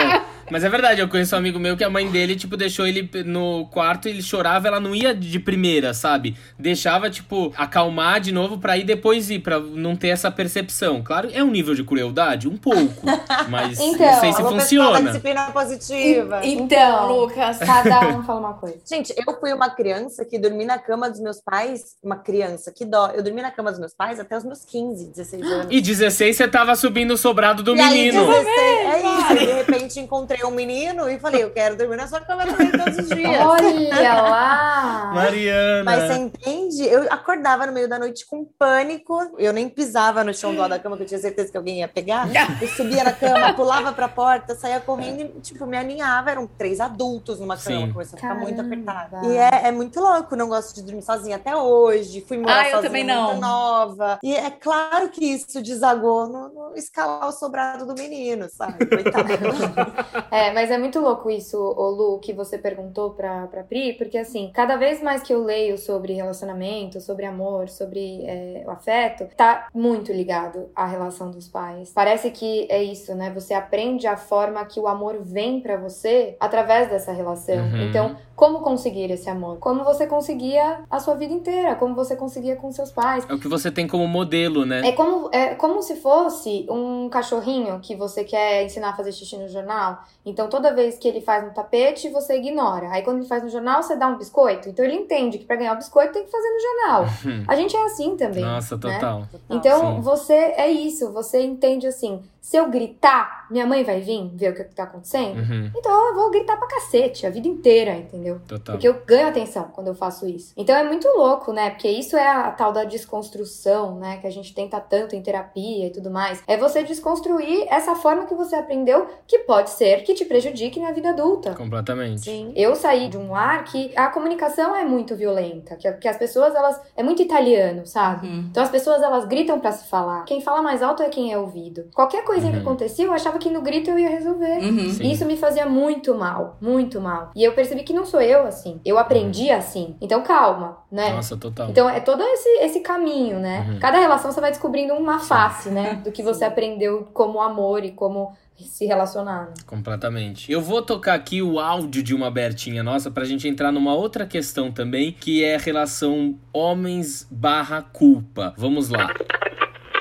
[0.50, 3.08] Mas é verdade, eu conheço um amigo meu que a mãe dele, tipo, deixou ele
[3.24, 6.36] no quarto, ele chorava, ela não ia de primeira, sabe?
[6.58, 11.02] Deixava, tipo, acalmar de novo pra ir depois ir, pra não ter essa percepção.
[11.04, 13.06] Claro, é um nível de crueldade, um pouco.
[13.48, 15.00] Mas Então, não sei se funciona.
[15.02, 16.39] disciplina positiva.
[16.44, 17.58] Então, Então, Lucas.
[17.64, 18.78] Cada um fala uma coisa.
[18.88, 22.84] Gente, eu fui uma criança que dormi na cama dos meus pais, uma criança que
[22.84, 23.08] dó.
[23.14, 25.66] Eu dormi na cama dos meus pais até os meus 15, 16 anos.
[25.70, 28.26] E 16 você tava subindo o sobrado do E aí, menino.
[28.26, 29.46] 16, é isso.
[29.46, 32.98] De repente encontrei um menino e falei, eu quero dormir na sua cama também todos
[32.98, 33.40] os dias.
[33.40, 35.10] Olha lá!
[35.14, 35.84] Mariana.
[35.84, 36.84] Mas você entende?
[36.86, 39.18] Eu acordava no meio da noite com pânico.
[39.38, 41.80] Eu nem pisava no chão do lado da cama, que eu tinha certeza que alguém
[41.80, 42.28] ia pegar.
[42.60, 46.29] Eu subia na cama, pulava pra porta, saía correndo e, tipo, me aninhava.
[46.30, 47.92] Eram três adultos numa cama, Sim.
[47.92, 48.74] começou a ficar muito Caramba.
[48.74, 49.26] apertada.
[49.26, 52.20] E é, é muito louco, não gosto de dormir sozinha até hoje.
[52.26, 53.40] Fui morar Ah, eu sozinha também muito não.
[53.40, 54.18] nova.
[54.22, 58.86] E é claro que isso desagou no, no escalar o sobrado do menino, sabe?
[58.86, 59.28] Coitado.
[60.30, 64.16] É, mas é muito louco isso, ô Lu, que você perguntou pra, pra Pri, porque
[64.16, 69.26] assim, cada vez mais que eu leio sobre relacionamento, sobre amor, sobre é, o afeto,
[69.36, 71.90] tá muito ligado à relação dos pais.
[71.92, 73.30] Parece que é isso, né?
[73.34, 77.56] Você aprende a forma que o amor vem pra você através dessa relação.
[77.56, 77.88] Uhum.
[77.88, 79.58] Então, como conseguir esse amor?
[79.58, 83.26] Como você conseguia a sua vida inteira, como você conseguia com seus pais.
[83.28, 84.80] É o que você tem como modelo, né?
[84.88, 89.36] É como, é como se fosse um cachorrinho que você quer ensinar a fazer xixi
[89.36, 90.02] no jornal.
[90.24, 92.88] Então, toda vez que ele faz no tapete, você ignora.
[92.90, 94.70] Aí, quando ele faz no jornal, você dá um biscoito.
[94.70, 97.04] Então, ele entende que pra ganhar o biscoito tem que fazer no jornal.
[97.46, 98.42] A gente é assim também.
[98.42, 98.94] Nossa, né?
[98.94, 99.28] total.
[99.50, 100.00] Então, Sim.
[100.00, 101.12] você é isso.
[101.12, 105.38] Você entende assim: se eu gritar, minha mãe vai vir ver o que tá acontecendo?
[105.38, 108.29] Uhum, Então, eu vou gritar pra cacete a vida inteira, entendeu?
[108.46, 108.74] Total.
[108.74, 110.52] Porque eu ganho atenção quando eu faço isso.
[110.56, 111.70] Então é muito louco, né?
[111.70, 114.18] Porque isso é a tal da desconstrução, né?
[114.18, 116.42] Que a gente tenta tanto em terapia e tudo mais.
[116.46, 120.92] É você desconstruir essa forma que você aprendeu que pode ser que te prejudique na
[120.92, 121.54] vida adulta.
[121.54, 122.22] Completamente.
[122.22, 122.52] Sim.
[122.56, 126.54] Eu saí de um lar que a comunicação é muito violenta, que, que as pessoas,
[126.54, 126.80] elas.
[126.96, 128.26] É muito italiano, sabe?
[128.26, 128.46] Uhum.
[128.50, 130.24] Então as pessoas, elas gritam pra se falar.
[130.24, 131.88] Quem fala mais alto é quem é ouvido.
[131.94, 132.64] Qualquer coisinha que Uhum.
[132.64, 134.58] acontecia, eu achava que no grito eu ia resolver.
[134.58, 134.78] Uhum.
[135.00, 137.30] Isso me fazia muito mal, muito mal.
[137.34, 138.80] E eu percebi que não sou eu assim.
[138.84, 139.96] Eu aprendi assim.
[140.00, 141.12] Então calma, né?
[141.12, 141.70] Nossa, total.
[141.70, 143.66] Então é todo esse, esse caminho, né?
[143.68, 143.78] Uhum.
[143.78, 145.94] Cada relação você vai descobrindo uma face, né?
[146.04, 149.46] Do que você aprendeu como amor e como se relacionar.
[149.46, 149.54] né?
[149.66, 150.50] Completamente.
[150.52, 154.26] Eu vou tocar aqui o áudio de uma Bertinha nossa pra gente entrar numa outra
[154.26, 158.54] questão também, que é a relação homens barra culpa.
[158.56, 159.08] Vamos lá.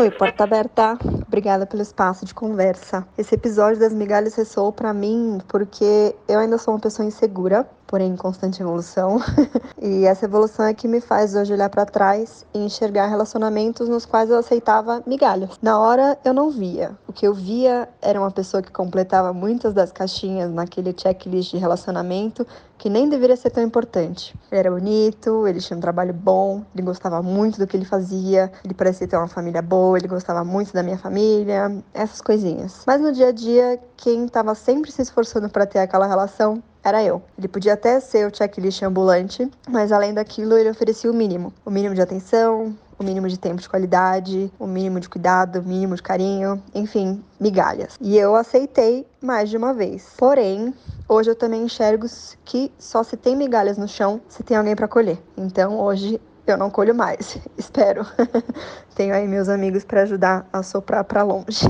[0.01, 0.97] Oi, porta aberta.
[1.27, 3.05] Obrigada pelo espaço de conversa.
[3.17, 8.11] Esse episódio das migalhas ressoou pra mim porque eu ainda sou uma pessoa insegura porém
[8.11, 9.19] em constante evolução.
[9.81, 14.05] e essa evolução é que me faz hoje olhar para trás e enxergar relacionamentos nos
[14.05, 15.57] quais eu aceitava migalhas.
[15.61, 16.91] Na hora eu não via.
[17.07, 21.57] O que eu via era uma pessoa que completava muitas das caixinhas naquele checklist de
[21.57, 22.45] relacionamento
[22.77, 24.33] que nem deveria ser tão importante.
[24.49, 28.49] Ele era bonito, ele tinha um trabalho bom, ele gostava muito do que ele fazia,
[28.63, 32.83] ele parecia ter uma família boa, ele gostava muito da minha família, essas coisinhas.
[32.87, 37.03] Mas no dia a dia, quem estava sempre se esforçando para ter aquela relação era
[37.03, 37.21] eu.
[37.37, 41.71] Ele podia até ser o checklist ambulante, mas além daquilo, ele oferecia o mínimo: o
[41.71, 45.95] mínimo de atenção, o mínimo de tempo de qualidade, o mínimo de cuidado, o mínimo
[45.95, 47.97] de carinho, enfim, migalhas.
[48.01, 50.13] E eu aceitei mais de uma vez.
[50.17, 50.73] Porém,
[51.07, 52.05] hoje eu também enxergo
[52.43, 55.17] que só se tem migalhas no chão se tem alguém para colher.
[55.37, 57.37] Então, hoje eu não colho mais.
[57.57, 58.05] Espero.
[58.95, 61.65] Tenho aí meus amigos para ajudar a soprar para longe.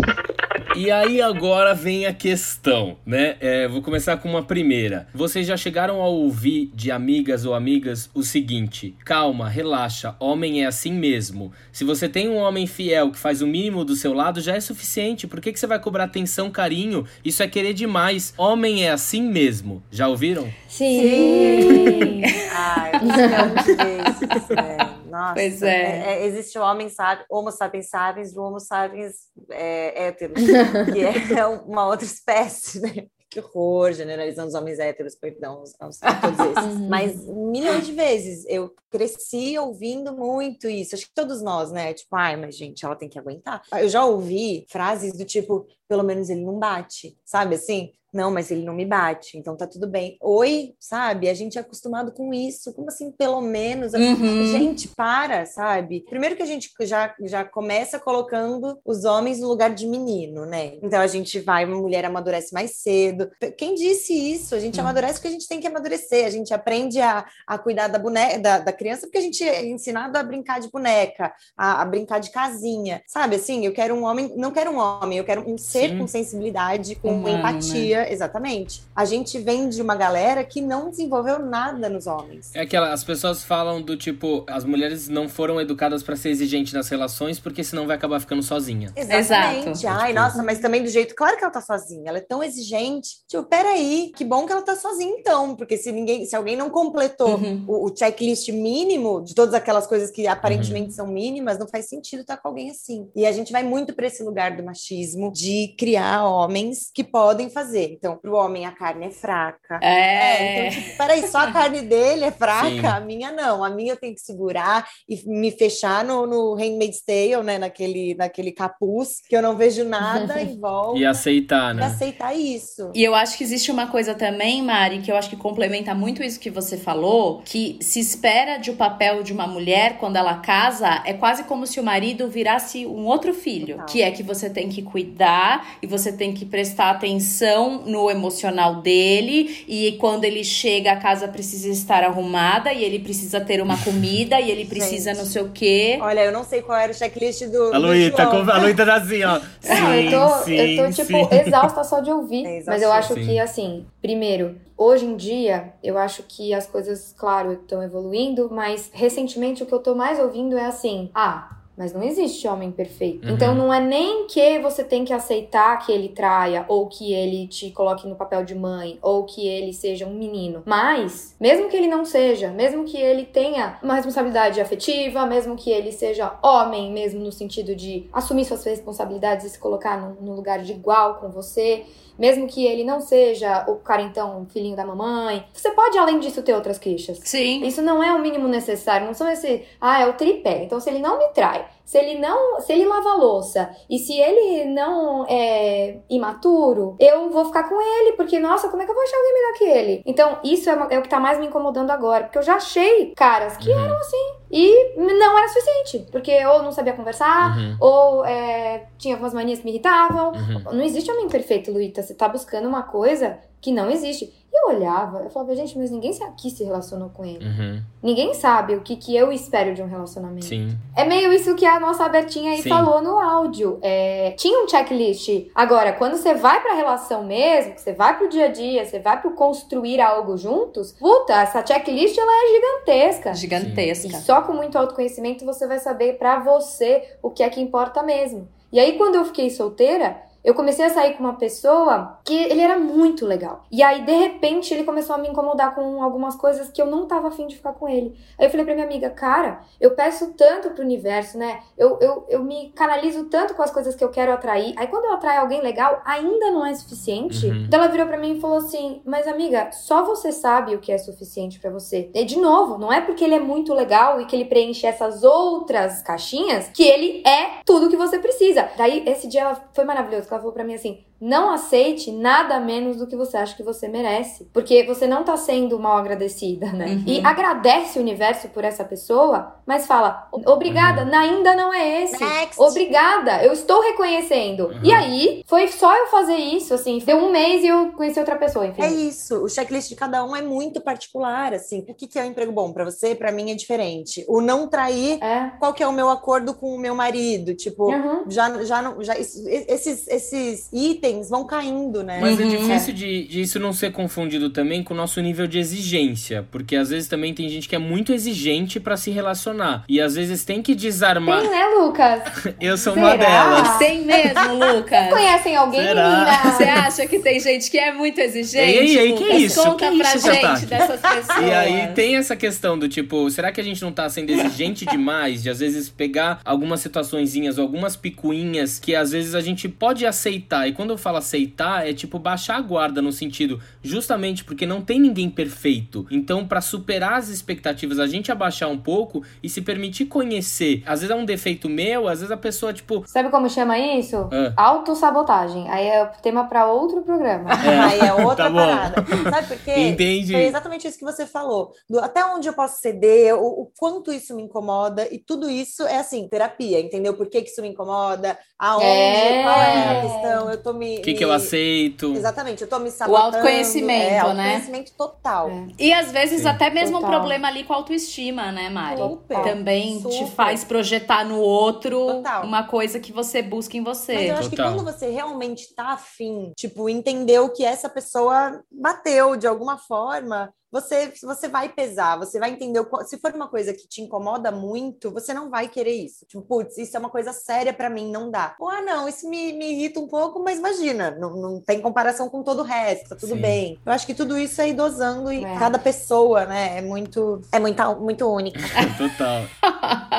[0.76, 3.36] E aí agora vem a questão, né?
[3.40, 5.08] É, vou começar com uma primeira.
[5.14, 10.68] Vocês já chegaram a ouvir de amigas ou amigas o seguinte: calma, relaxa, homem é
[10.68, 11.52] assim mesmo.
[11.72, 14.60] Se você tem um homem fiel que faz o mínimo do seu lado, já é
[14.60, 15.28] suficiente.
[15.28, 17.06] Por que, que você vai cobrar atenção, carinho?
[17.26, 18.34] Isso é querer demais.
[18.38, 19.84] Homem é assim mesmo.
[19.92, 20.50] Já ouviram?
[20.68, 22.22] Sim!
[22.54, 24.89] Ai, milhões de vezes, né?
[25.10, 26.22] Nossa, Pois é.
[26.22, 29.16] é, existe o homem sabe, homo sapiens sapiens, o homo sapiens
[29.52, 30.34] é, hétero,
[31.28, 33.08] que é uma outra espécie, né?
[33.32, 36.80] Que horror, generalizando os homens héteros, perdão, aos- a todos esses.
[36.90, 40.96] Mas milhões de vezes eu cresci ouvindo muito isso.
[40.96, 41.94] Acho que todos nós, né?
[41.94, 43.62] Tipo, ai, mas gente, ela tem que aguentar.
[43.72, 47.92] Eu já ouvi frases do tipo, pelo menos ele não bate, sabe assim?
[48.12, 50.18] Não, mas ele não me bate, então tá tudo bem.
[50.22, 51.30] Oi, sabe?
[51.30, 52.74] A gente é acostumado com isso.
[52.74, 53.94] Como assim, pelo menos?
[53.94, 54.48] Uhum.
[54.48, 56.04] Gente, para, sabe?
[56.10, 60.78] Primeiro que a gente já, já começa colocando os homens no lugar de menino, né?
[60.82, 63.30] Então a gente vai, uma mulher amadurece mais cedo.
[63.58, 64.56] Quem disse isso?
[64.56, 66.26] A gente amadurece porque a gente tem que amadurecer.
[66.26, 69.66] A gente aprende a, a cuidar da boneca, da, da criança porque a gente é
[69.68, 73.04] ensinado a brincar de boneca, a, a brincar de casinha.
[73.08, 73.66] Sabe assim?
[73.66, 75.98] Eu quero um homem, não quero um homem, eu quero um ser Sim.
[76.00, 78.12] com sensibilidade, com Humano, empatia.
[78.12, 78.84] Exatamente.
[78.96, 82.52] A gente vem de uma galera que não desenvolveu nada nos homens.
[82.54, 86.74] É aquela, as pessoas falam do tipo, as mulheres não foram educadas pra ser exigente
[86.74, 88.92] nas relações, porque senão vai acabar ficando sozinha.
[88.96, 89.70] Exatamente.
[89.70, 90.00] Exato.
[90.02, 91.16] Ai, Tipo- nossa, mas também do jeito.
[91.16, 93.18] Claro que ela tá sozinha, ela é tão exigente.
[93.28, 96.70] Tipo, peraí, que bom que ela tá sozinha então, porque se ninguém, se alguém não
[96.70, 97.64] completou Uhum.
[97.68, 102.22] o, o checklist mínimo de todas aquelas coisas que aparentemente são mínimas, não faz sentido
[102.22, 103.10] estar com alguém assim.
[103.16, 107.50] E a gente vai muito para esse lugar do machismo de criar homens que podem
[107.50, 107.92] fazer.
[107.94, 109.80] Então, pro homem a carne é fraca.
[109.82, 110.68] É.
[110.68, 112.86] então, tipo, peraí, só a carne dele é fraca, Sim.
[112.86, 113.64] a minha não.
[113.64, 117.58] A minha eu tenho que segurar e me fechar no, no Handmaid's Tale, né?
[117.58, 121.00] Naquele, naquele capuz, que eu não vejo nada em volta.
[121.00, 121.86] E aceitar, E né?
[121.86, 122.92] aceitar isso.
[122.94, 126.24] E eu acho que existe uma coisa também, Mari, que eu acho que complementa muito
[126.24, 130.36] isso que você falou, que se espera de o papel de uma mulher quando ela
[130.36, 133.86] casa, é quase como se o marido virasse um outro filho, Total.
[133.86, 138.82] que é que você tem que cuidar e você tem que prestar atenção no emocional
[138.82, 143.78] dele e quando ele chega a casa precisa estar arrumada e ele precisa ter uma
[143.78, 145.20] comida e ele precisa Gente.
[145.20, 145.98] não sei o quê.
[146.02, 147.74] Olha, eu não sei qual era o checklist do.
[147.74, 149.40] A do Luíta, a Luíta tá assim, ó.
[149.80, 151.40] Não, eu tô, sim, eu tô sim, tipo, sim.
[151.40, 152.46] exausta só de ouvir.
[152.46, 153.26] É Mas eu acho Sim.
[153.26, 158.90] que, assim, primeiro, hoje em dia, eu acho que as coisas, claro, estão evoluindo, mas
[158.94, 161.56] recentemente o que eu tô mais ouvindo é assim: ah.
[161.80, 163.26] Mas não existe homem perfeito.
[163.26, 163.36] Uhum.
[163.36, 167.48] Então não é nem que você tem que aceitar que ele traia, ou que ele
[167.48, 170.62] te coloque no papel de mãe, ou que ele seja um menino.
[170.66, 175.72] Mas, mesmo que ele não seja, mesmo que ele tenha uma responsabilidade afetiva, mesmo que
[175.72, 180.36] ele seja homem, mesmo no sentido de assumir suas responsabilidades e se colocar no, no
[180.36, 181.86] lugar de igual com você,
[182.20, 186.54] mesmo que ele não seja o carentão, filhinho da mamãe, você pode, além disso, ter
[186.54, 187.20] outras queixas.
[187.24, 187.66] Sim.
[187.66, 190.64] Isso não é o mínimo necessário, não são esse, ah, é o tripé.
[190.64, 193.98] Então, se ele não me trai, se ele não, se ele lava a louça e
[193.98, 198.92] se ele não é imaturo, eu vou ficar com ele, porque, nossa, como é que
[198.92, 200.04] eu vou achar alguém melhor que ele?
[200.06, 203.12] Então, isso é, é o que tá mais me incomodando agora, porque eu já achei
[203.16, 203.80] caras que Uhum.
[203.80, 209.16] eram assim e não era suficiente, porque ou não sabia conversar, Uhum, ou é, tinha
[209.16, 210.32] algumas manias que me irritavam.
[210.34, 210.64] uhum.
[210.74, 212.04] Não existe homem perfeito, Luíta.
[212.04, 214.32] Você tá buscando uma coisa que não existe.
[214.62, 217.46] Eu olhava, eu falava, gente, mas ninguém aqui se relacionou com ele.
[217.46, 220.46] Uhum, Ninguém sabe o que, que eu espero de um relacionamento.
[220.46, 220.78] sim.
[220.96, 222.70] É meio isso que a nossa Bertinha aí Sim.
[222.70, 223.80] falou no áudio.
[223.82, 225.30] É, tinha um checklist.
[225.56, 229.00] Agora, quando você vai pra relação mesmo, que você vai pro dia a dia, você
[229.00, 233.34] vai pro construir algo juntos, puta, essa checklist ela é gigantesca.
[233.34, 234.08] Gigantesca.
[234.08, 238.04] E só com muito autoconhecimento você vai saber pra você o que é que importa
[238.04, 238.48] mesmo.
[238.72, 242.62] E aí, quando eu fiquei solteira, Eu comecei a sair com uma pessoa que ele
[242.62, 243.64] era muito legal.
[243.72, 247.08] E aí, de repente, ele começou a me incomodar com algumas coisas que eu não
[247.08, 248.16] tava afim de ficar com ele.
[248.38, 251.60] Aí eu falei pra minha amiga, cara, eu peço tanto pro universo, né?
[251.78, 254.74] Eu, eu, eu me canalizo tanto com as coisas que eu quero atrair.
[254.78, 257.46] Aí quando eu atraio alguém legal, ainda não é suficiente.
[257.46, 257.66] Uhum.
[257.66, 260.92] Então ela virou pra mim e falou assim: Mas amiga, só você sabe o que
[260.92, 262.10] é suficiente pra você.
[262.14, 265.24] E de novo, não é porque ele é muito legal e que ele preenche essas
[265.24, 268.70] outras caixinhas que ele é tudo que você precisa.
[268.78, 272.98] Daí esse dia ela foi maravilhoso, ela falou pra mim assim: não aceite nada menos
[272.98, 274.46] do que você acha que você merece.
[274.54, 276.86] Porque você não tá sendo mal agradecida, né?
[276.88, 277.04] Uhum.
[277.06, 281.16] E agradece o universo por essa pessoa, mas fala: obrigada, Uhum.
[281.18, 282.24] ainda não é esse.
[282.24, 282.62] Next.
[282.62, 284.68] Obrigada, eu estou reconhecendo.
[284.68, 284.80] Uhum.
[284.84, 288.36] E aí, foi só eu fazer isso, assim, deu um mês e eu conheci outra
[288.38, 288.82] pessoa, enfim.
[288.82, 291.80] É isso, o checklist de cada um é muito particular, assim.
[291.88, 293.14] O que, que é um emprego bom para você?
[293.16, 294.24] Para mim é diferente.
[294.28, 295.52] O não trair, É.
[295.60, 297.54] qual que é o meu acordo com o meu marido?
[297.56, 298.24] Tipo, Uhum.
[298.28, 302.20] já, já, não- já isso- esses, esses itens vão caindo, né?
[302.22, 302.50] Mas é Uhum.
[302.50, 306.46] difícil de, de isso não ser confundido também com o nosso nível de exigência.
[306.52, 309.84] Porque às vezes também tem gente que é muito exigente pra se relacionar.
[309.88, 311.42] E às vezes tem que desarmar.
[311.42, 312.22] Tem, né, Lucas?
[312.60, 313.26] Eu sou uma Será?
[313.54, 313.78] delas.
[313.78, 315.10] Tem mesmo, Lucas?
[315.10, 316.10] Conhecem alguém, Será?
[316.10, 316.30] menina?
[316.52, 318.58] Você acha que tem gente que é muito exigente?
[318.78, 319.42] Ei, ei, ei, que Lucas?
[319.42, 319.64] isso?
[319.64, 321.42] Conta Que pra isso, gente dessas pessoas.
[321.46, 324.86] E aí tem essa questão do tipo, será que a gente não tá sendo exigente
[324.86, 325.44] demais?
[325.44, 330.06] De às vezes pegar algumas situaçõezinhas ou algumas picuinhas que às vezes a gente pode
[330.06, 330.68] aceitar.
[330.68, 334.82] E quando eu falo aceitar, é tipo baixar a guarda no sentido, justamente porque não
[334.82, 336.06] tem ninguém perfeito.
[336.12, 340.84] Então, pra superar as expectativas, a gente abaixar um pouco e se permitir conhecer.
[340.86, 344.30] Às vezes é um defeito meu, às vezes a pessoa, tipo, Sabe como chama isso?
[344.32, 344.54] Ah.
[344.56, 345.70] Autossabotagem.
[345.70, 347.50] Aí é tema pra outro programa.
[347.90, 349.06] Aí é outra tá parada.
[349.32, 349.74] Sabe por quê?
[349.78, 350.34] Entendi.
[350.34, 351.72] Foi exatamente isso que você falou.
[351.90, 355.84] Do- até onde eu posso ceder, o, o quanto isso me incomoda, e tudo isso
[355.84, 357.14] é assim, terapia, entendeu?
[357.16, 358.38] Por que, que isso me incomoda?
[358.58, 358.86] Aonde?
[358.86, 359.44] É.
[359.44, 360.50] Qual é a questão?
[360.52, 360.89] Eu tô me.
[360.98, 362.14] O que, que me- eu aceito?
[362.14, 363.26] Exatamente, eu tô me sabotando.
[363.38, 364.20] autoconhecimento, é, né?
[364.22, 365.50] Autoconhecimento total.
[365.50, 365.68] É.
[365.78, 366.48] E às vezes Sim.
[366.48, 367.20] até mesmo um Total.
[367.20, 368.98] problema ali com a autoestima, né, Mari?
[369.02, 369.44] Super.
[369.44, 370.28] Também te Super.
[370.32, 372.44] faz projetar no outro Total.
[372.44, 374.32] uma coisa que você busca em Mas você.
[374.32, 374.74] eu acho que Total.
[374.74, 381.12] quando você realmente tá afim, tipo, entendeu que essa pessoa bateu de alguma forma, você,
[381.24, 382.80] você vai pesar, você vai entender.
[382.80, 386.26] o Se for uma coisa que te incomoda muito, você não vai querer isso.
[386.28, 388.56] Tipo, putz, isso é uma coisa séria pra mim, não dá.
[388.60, 392.30] Ou, ah, não, isso me, me irrita um pouco, mas imagina, não, não tem comparação
[392.30, 393.42] com todo o resto, tá tudo Sim.
[393.42, 393.80] bem.
[393.86, 395.58] Eu acho que tudo isso é ir dosando e É.
[395.58, 398.60] cada pessoa, né, é muito, é muito, muito única.
[398.98, 399.44] Total.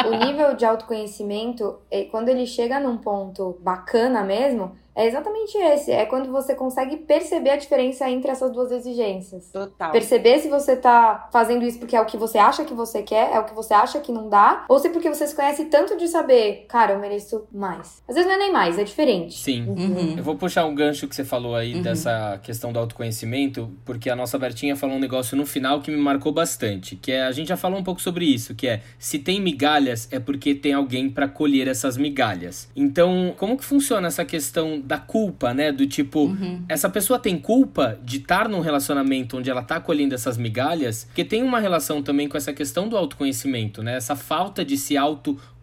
[0.08, 1.78] o nível de autoconhecimento,
[2.10, 5.90] quando ele chega num ponto bacana mesmo, é exatamente esse.
[5.90, 9.48] É quando você consegue perceber a diferença entre essas duas exigências.
[9.52, 9.90] Total.
[9.92, 13.32] Perceber se você tá fazendo isso porque é o que você acha que você quer,
[13.32, 15.64] é o que você acha que não dá, ou se é porque você se conhece
[15.66, 18.02] tanto de saber, cara, eu mereço mais.
[18.08, 19.38] Às vezes não é nem mais, é diferente.
[19.38, 19.64] Sim.
[19.66, 20.14] Uhum.
[20.18, 21.82] Eu vou puxar um gancho que você falou aí Uhum.
[21.82, 25.96] dessa questão do autoconhecimento, porque a nossa Bertinha falou um negócio no final que me
[25.96, 29.18] marcou bastante, que é a gente já falou um pouco sobre isso, que é se
[29.18, 32.68] tem migalhas é porque tem alguém pra colher essas migalhas.
[32.74, 35.70] Então, como que funciona essa questão da culpa, né?
[35.70, 36.62] Do tipo, Uhum.
[36.68, 41.24] essa pessoa tem culpa de estar num relacionamento onde ela tá colhendo essas migalhas, porque
[41.24, 43.96] tem uma relação também com essa questão do autoconhecimento, né?
[43.96, 44.96] Essa falta de se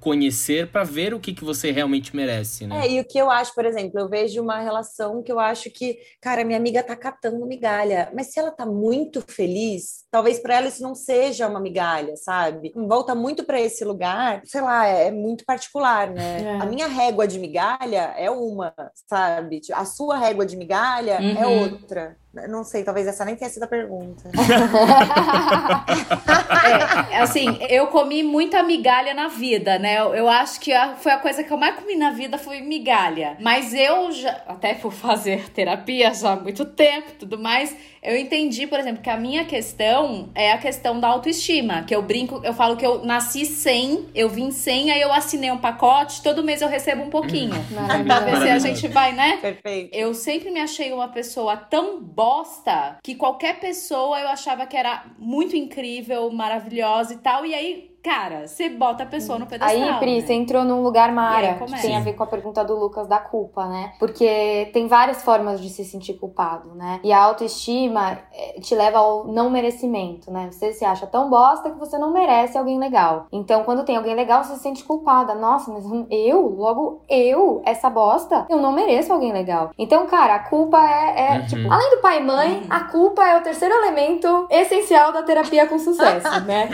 [0.08, 2.86] autoconhecer pra ver o que, que você realmente merece, né?
[2.86, 5.70] É, e o que eu acho, por exemplo, eu vejo uma relação que eu acho
[5.70, 10.56] que, cara, minha amiga tá catando migalha, mas se ela tá muito feliz, talvez para
[10.56, 12.72] ela isso não seja uma migalha, sabe?
[12.76, 16.38] Volta muito para esse lugar, sei lá, é, é muito particular, né?
[16.38, 16.62] É.
[16.62, 18.74] A minha régua de migalha é uma,
[19.10, 19.62] sabe?
[19.74, 21.60] A sua régua de migalha é Uhum.
[21.62, 22.17] outra.
[22.47, 24.30] Não sei, talvez essa nem tenha sido a pergunta.
[27.12, 30.00] É, assim, eu comi muita migalha na vida, né?
[30.00, 32.62] Eu, eu acho que a- foi a coisa que eu mais comi na vida foi
[32.62, 33.38] migalha.
[33.39, 38.15] Mas eu já, até por fazer terapia já há muito tempo e tudo mais, eu
[38.17, 41.84] entendi, por exemplo, que a minha questão é a questão da autoestima.
[41.84, 45.52] Que eu brinco, eu falo que eu nasci sem, eu vim sem, aí eu assinei
[45.52, 47.56] um pacote, todo mês eu recebo um pouquinho.
[48.06, 49.38] pra ver se a gente vai, né?
[49.41, 49.95] Perfeito.
[49.95, 52.02] Eu sempre me achei uma pessoa tão
[53.04, 57.46] que qualquer pessoa eu achava que era muito incrível, maravilhosa e tal.
[57.46, 59.70] E aí, cara, você bota a pessoa no pedestal.
[59.94, 60.22] Aí, Pri, né?
[60.22, 63.08] você entrou num lugar, Mara, aí que tem a ver com a pergunta do Lucas
[63.08, 63.94] da culpa, né?
[64.00, 67.00] Porque tem várias formas de se sentir culpado, né?
[67.04, 70.50] E a autoestima eh, te leva ao não merecimento, né?
[70.52, 73.28] Você se acha tão bosta que você não merece alguém legal.
[73.32, 75.36] Então, quando tem alguém legal, você se sente culpada.
[75.36, 79.72] Nossa, mas eu, logo eu, essa bosta, eu não mereço alguém legal.
[79.78, 81.46] Então, cara, a culpa é, é, Uhum.
[81.46, 85.68] tipo, além do pai e mãe, a culpa é o terceiro elemento essencial da terapia
[85.68, 86.70] com sucesso, né?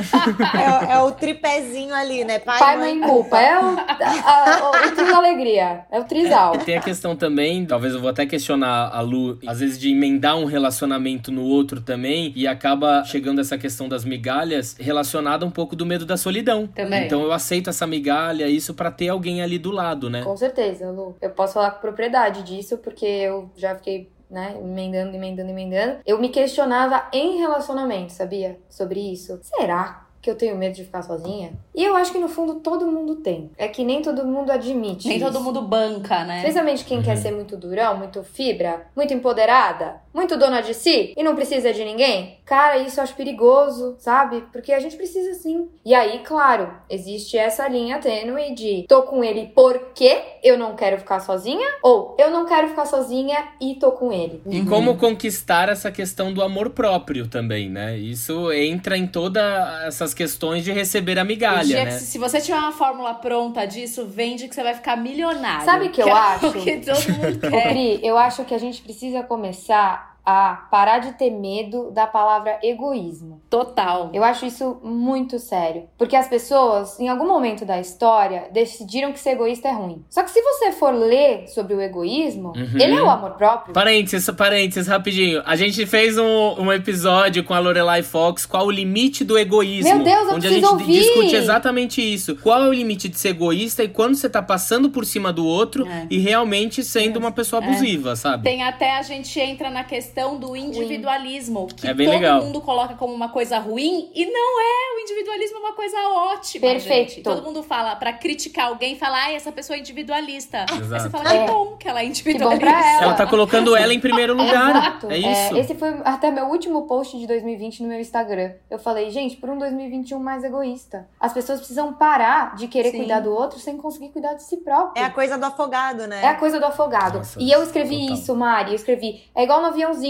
[0.87, 2.39] É, é o tripézinho ali, né?
[2.39, 3.39] Pai, Pai, mãe, culpa.
[3.39, 3.87] É o, a-
[4.25, 5.85] a- o da alegria.
[5.91, 6.57] É o trisal.
[6.59, 10.37] Tem a questão também, talvez eu vou até questionar a Lu, às vezes de emendar
[10.37, 15.75] um relacionamento no outro também, e acaba chegando essa questão das migalhas relacionada um pouco
[15.75, 16.67] do medo da solidão.
[16.67, 17.05] Também.
[17.05, 20.23] Então eu aceito essa migalha, isso pra ter alguém ali do lado, né?
[20.23, 21.15] Com certeza, Lu.
[21.21, 25.97] Eu posso falar com propriedade disso, porque eu já fiquei, né, emendando, emendando, emendando.
[26.05, 28.57] Eu me questionava em relacionamento, sabia?
[28.69, 29.39] Sobre isso.
[29.41, 31.53] Será que eu tenho medo de ficar sozinha?
[31.75, 33.49] E eu acho que no fundo todo mundo tem.
[33.57, 35.07] É que nem todo mundo admite.
[35.07, 35.25] Nem isso.
[35.25, 36.37] todo mundo banca, né?
[36.37, 41.23] Especialmente quem quer ser muito durão, muito fibra, muito empoderada, muito dona de si e
[41.23, 42.37] não precisa de ninguém.
[42.45, 44.43] Cara, isso eu acho perigoso, sabe?
[44.51, 45.67] Porque a gente precisa sim.
[45.83, 50.97] E aí, claro, existe essa linha tênue de tô com ele porque eu não quero
[50.97, 54.41] ficar sozinha ou eu não quero ficar sozinha e tô com ele.
[54.49, 57.97] E como conquistar essa questão do amor próprio também, né?
[57.97, 59.43] Isso entra em todas
[59.85, 61.91] essas questões de receber a O migalha, dia né?
[61.91, 65.65] que, se você tiver uma fórmula pronta disso, vende que você vai ficar milionário.
[65.65, 66.53] Sabe o que eu é acho?
[66.53, 67.69] Que todo mundo quer.
[67.69, 72.57] Pri, eu acho que a gente precisa começar a parar de ter medo da palavra
[72.63, 73.41] egoísmo.
[73.49, 74.09] Total.
[74.13, 75.83] Eu acho isso muito sério.
[75.97, 80.03] Porque as pessoas, em algum momento da história, decidiram que ser egoísta é ruim.
[80.09, 82.79] Só que se você for ler sobre o egoísmo, Uhum.
[82.79, 83.73] ele é o amor próprio.
[83.73, 85.41] Parênteses, parênteses, rapidinho.
[85.45, 89.93] A gente fez um, um episódio com a Lorelai Fox, qual o limite do egoísmo?
[89.95, 90.85] Meu Deus, eu Onde a gente ouvir!
[91.01, 92.35] discute exatamente isso.
[92.37, 95.45] Qual é o limite de ser egoísta e quando você tá passando por cima do
[95.45, 96.07] outro É.
[96.09, 98.43] e realmente sendo uma pessoa abusiva, sabe?
[98.43, 102.41] Tem até a gente entra na questão do individualismo, que É bem todo legal.
[102.43, 104.95] mundo coloca como uma coisa ruim e não é.
[104.97, 106.61] O individualismo é uma coisa ótima.
[106.67, 107.09] Perfeito.
[107.13, 107.21] gente.
[107.23, 110.65] Todo mundo fala pra criticar alguém, fala, ai, essa pessoa é individualista.
[110.71, 111.09] Aí você Exato.
[111.09, 111.45] fala, que É.
[111.47, 112.65] bom que ela é Que bom individualista.
[112.65, 113.03] pra ela.
[113.03, 114.69] Ela tá colocando ela em primeiro lugar.
[114.69, 115.11] Exato.
[115.11, 115.57] É isso.
[115.57, 118.51] esse foi até meu último post de 2020 no meu Instagram.
[118.69, 121.07] Eu falei, gente, por um 2021 mais egoísta.
[121.19, 122.97] As pessoas precisam parar de querer Sim.
[122.99, 125.01] cuidar do outro sem conseguir cuidar de si próprio.
[125.01, 126.21] É a coisa do afogado, né?
[126.23, 127.17] É a coisa do afogado.
[127.19, 128.13] Nossa, e eu escrevi total.
[128.15, 128.69] isso, Mari.
[128.71, 129.23] Eu escrevi.
[129.35, 130.02] É igual no aviãozinho.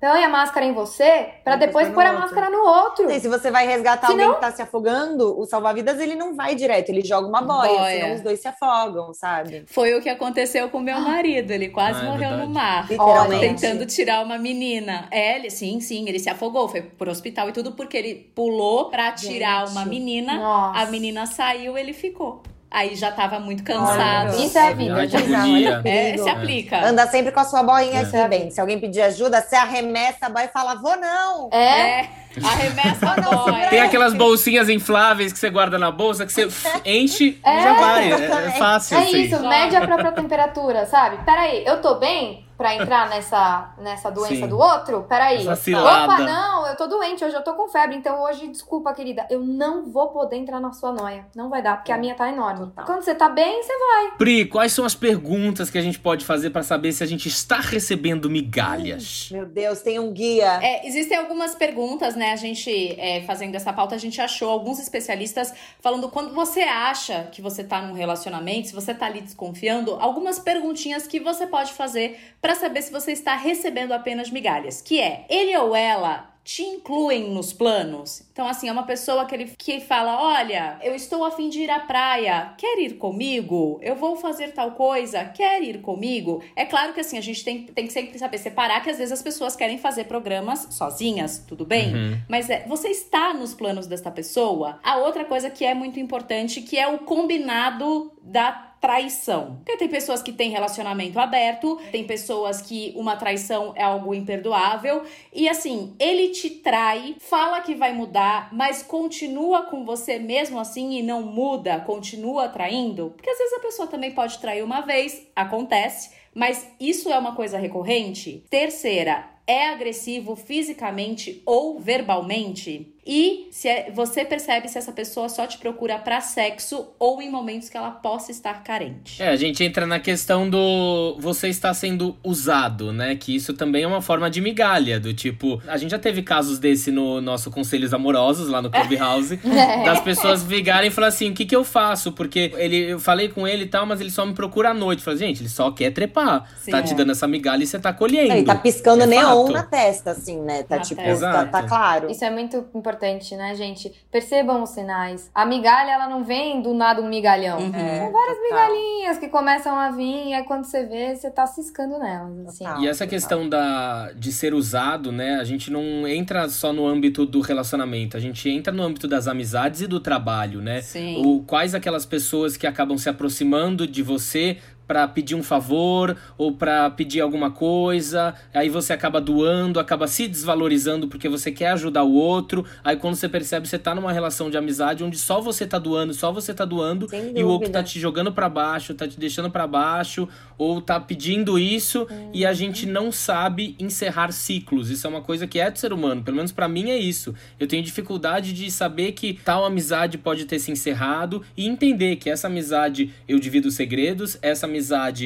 [0.00, 2.20] Põe a máscara em você pra Depois pôr a outro.
[2.22, 3.10] máscara no outro.
[3.10, 6.14] E se você vai resgatar Se alguém não- que tá se afogando, o salva-vidas ele
[6.14, 8.00] não vai direto, ele joga uma boia, Boia.
[8.00, 9.64] senão os dois se afogam, sabe?
[9.66, 11.50] Foi o que aconteceu com meu marido.
[11.50, 12.86] Ele quase Ah, é morreu no mar.
[12.88, 13.60] Literalmente.
[13.60, 15.08] Tentando tirar uma menina.
[15.10, 16.68] É, ele, sim, sim, ele se afogou.
[16.68, 19.72] Foi pro hospital e tudo porque ele pulou pra tirar Gente.
[19.76, 20.34] uma menina.
[20.38, 20.80] Nossa.
[20.80, 22.42] A menina saiu, ele ficou.
[22.70, 24.34] Aí já tava muito cansado.
[24.34, 25.34] Olha, Isso é a vida, gente.
[25.34, 25.70] agonia.
[25.70, 26.22] É, perigo.
[26.24, 26.84] se aplica.
[26.86, 28.02] Anda sempre com a sua boinha É.
[28.02, 28.50] aqui, bem.
[28.50, 31.48] Se alguém pedir ajuda, você arremessa a boia e fala, vou não.
[31.50, 32.08] É, É,
[32.44, 33.68] arremessa a não, boia.
[33.68, 36.46] Tem aquelas bolsinhas infláveis que você guarda na bolsa, que você
[36.84, 38.12] enche e já vai.
[38.12, 39.22] É, é fácil, é assim.
[39.22, 41.24] isso, mede a própria temperatura, sabe?
[41.24, 44.48] Peraí, eu tô bem pra entrar nessa, nessa doença Sim.
[44.48, 45.06] do outro?
[45.08, 45.46] Peraí.
[45.46, 49.40] Opa, não, eu tô doente, hoje eu tô com febre, então hoje, desculpa, querida, eu
[49.40, 51.24] não vou poder entrar na sua noia.
[51.36, 52.66] Não vai dar, porque a minha tá enorme.
[52.66, 52.84] Total.
[52.84, 54.16] Quando você tá bem, você vai.
[54.18, 57.28] Pri, quais são as perguntas que a gente pode fazer pra saber se a gente
[57.28, 59.28] está recebendo migalhas?
[59.30, 60.58] Meu Deus, tem um guia.
[60.60, 62.32] É, existem algumas perguntas, né?
[62.32, 67.28] A gente, é, fazendo essa pauta, a gente achou alguns especialistas falando quando você acha
[67.30, 71.72] que você tá num relacionamento, se você tá ali desconfiando, algumas perguntinhas que você pode
[71.72, 74.80] fazer pra saber se você está recebendo apenas migalhas.
[74.80, 78.22] Que é, ele ou ela te incluem nos planos?
[78.32, 81.60] Então, assim, é uma pessoa que, ele, que fala: Olha, eu estou a fim de
[81.60, 83.78] ir à praia, quer ir comigo?
[83.82, 86.42] Eu vou fazer tal coisa, quer ir comigo?
[86.56, 89.12] É claro que, assim, a gente tem, tem que sempre saber separar que às vezes
[89.12, 91.94] as pessoas querem fazer programas sozinhas, tudo bem?
[91.94, 92.18] Uhum.
[92.26, 94.80] Mas é, você está nos planos desta pessoa?
[94.82, 99.56] A outra coisa que é muito importante, que é o combinado da traição.
[99.56, 105.02] Porque tem pessoas que têm relacionamento aberto, tem pessoas que uma traição é algo imperdoável.
[105.32, 110.98] E assim, ele te trai, fala que vai mudar, mas continua com você mesmo assim
[110.98, 113.12] e não muda, continua traindo.
[113.16, 116.10] Porque às vezes a pessoa também pode trair uma vez, acontece.
[116.34, 118.44] Mas isso é uma coisa recorrente?
[118.48, 122.92] Terceira, é agressivo fisicamente ou verbalmente?
[123.10, 127.30] E se é- você percebe se essa pessoa só te procura pra sexo ou em
[127.30, 129.22] momentos que ela possa estar carente.
[129.22, 133.16] É, a gente entra na questão do você está sendo usado, né?
[133.16, 136.58] Que isso também é uma forma de migalha, do tipo, a gente já teve casos
[136.58, 139.36] desse no nosso Conselhos Amorosos lá no Clubhouse,
[139.86, 143.30] das pessoas ligarem e falar assim: "O que que eu faço?" Porque ele eu falei
[143.30, 145.02] com ele e tal, mas ele só me procura à noite.
[145.02, 146.46] Falei, gente, ele só quer trepar.
[146.60, 146.72] Sim.
[146.72, 148.34] tá te dando essa migalha e você tá colhendo.
[148.34, 150.62] Ele tá piscando É neon mão na testa, assim, né?
[150.62, 152.10] Tá Na tipo, tá, tá claro.
[152.10, 153.92] Isso é muito importante, né, gente?
[154.10, 155.30] Percebam os sinais.
[155.34, 157.58] A migalha, ela não vem do nada um migalhão.
[157.58, 157.74] Uhum.
[157.74, 158.42] É, São várias total.
[158.42, 162.64] migalhinhas que começam a vir, e aí quando você vê, você tá ciscando nelas, assim.
[162.64, 162.82] Total.
[162.82, 165.36] E essa questão da, de ser usado, né?
[165.36, 169.26] A gente não entra só no âmbito do relacionamento, a gente entra no âmbito das
[169.26, 170.80] amizades e do trabalho, né?
[170.80, 171.22] Sim.
[171.24, 174.58] O, quais aquelas pessoas que acabam se aproximando de você
[174.88, 180.26] pra pedir um favor ou pra pedir alguma coisa, aí você acaba doando, acaba se
[180.26, 184.48] desvalorizando porque você quer ajudar o outro, aí quando você percebe você tá numa relação
[184.48, 187.82] de amizade onde só você tá doando, só você tá doando e o outro tá
[187.82, 190.26] te jogando pra baixo, tá te deixando pra baixo
[190.56, 194.88] ou tá pedindo isso e a gente não sabe encerrar ciclos.
[194.88, 197.34] Isso é uma coisa que é do ser humano, pelo menos pra mim é isso.
[197.60, 202.30] Eu tenho dificuldade de saber que tal amizade pode ter se encerrado e entender que
[202.30, 204.77] essa amizade eu divido segredos, essa amizade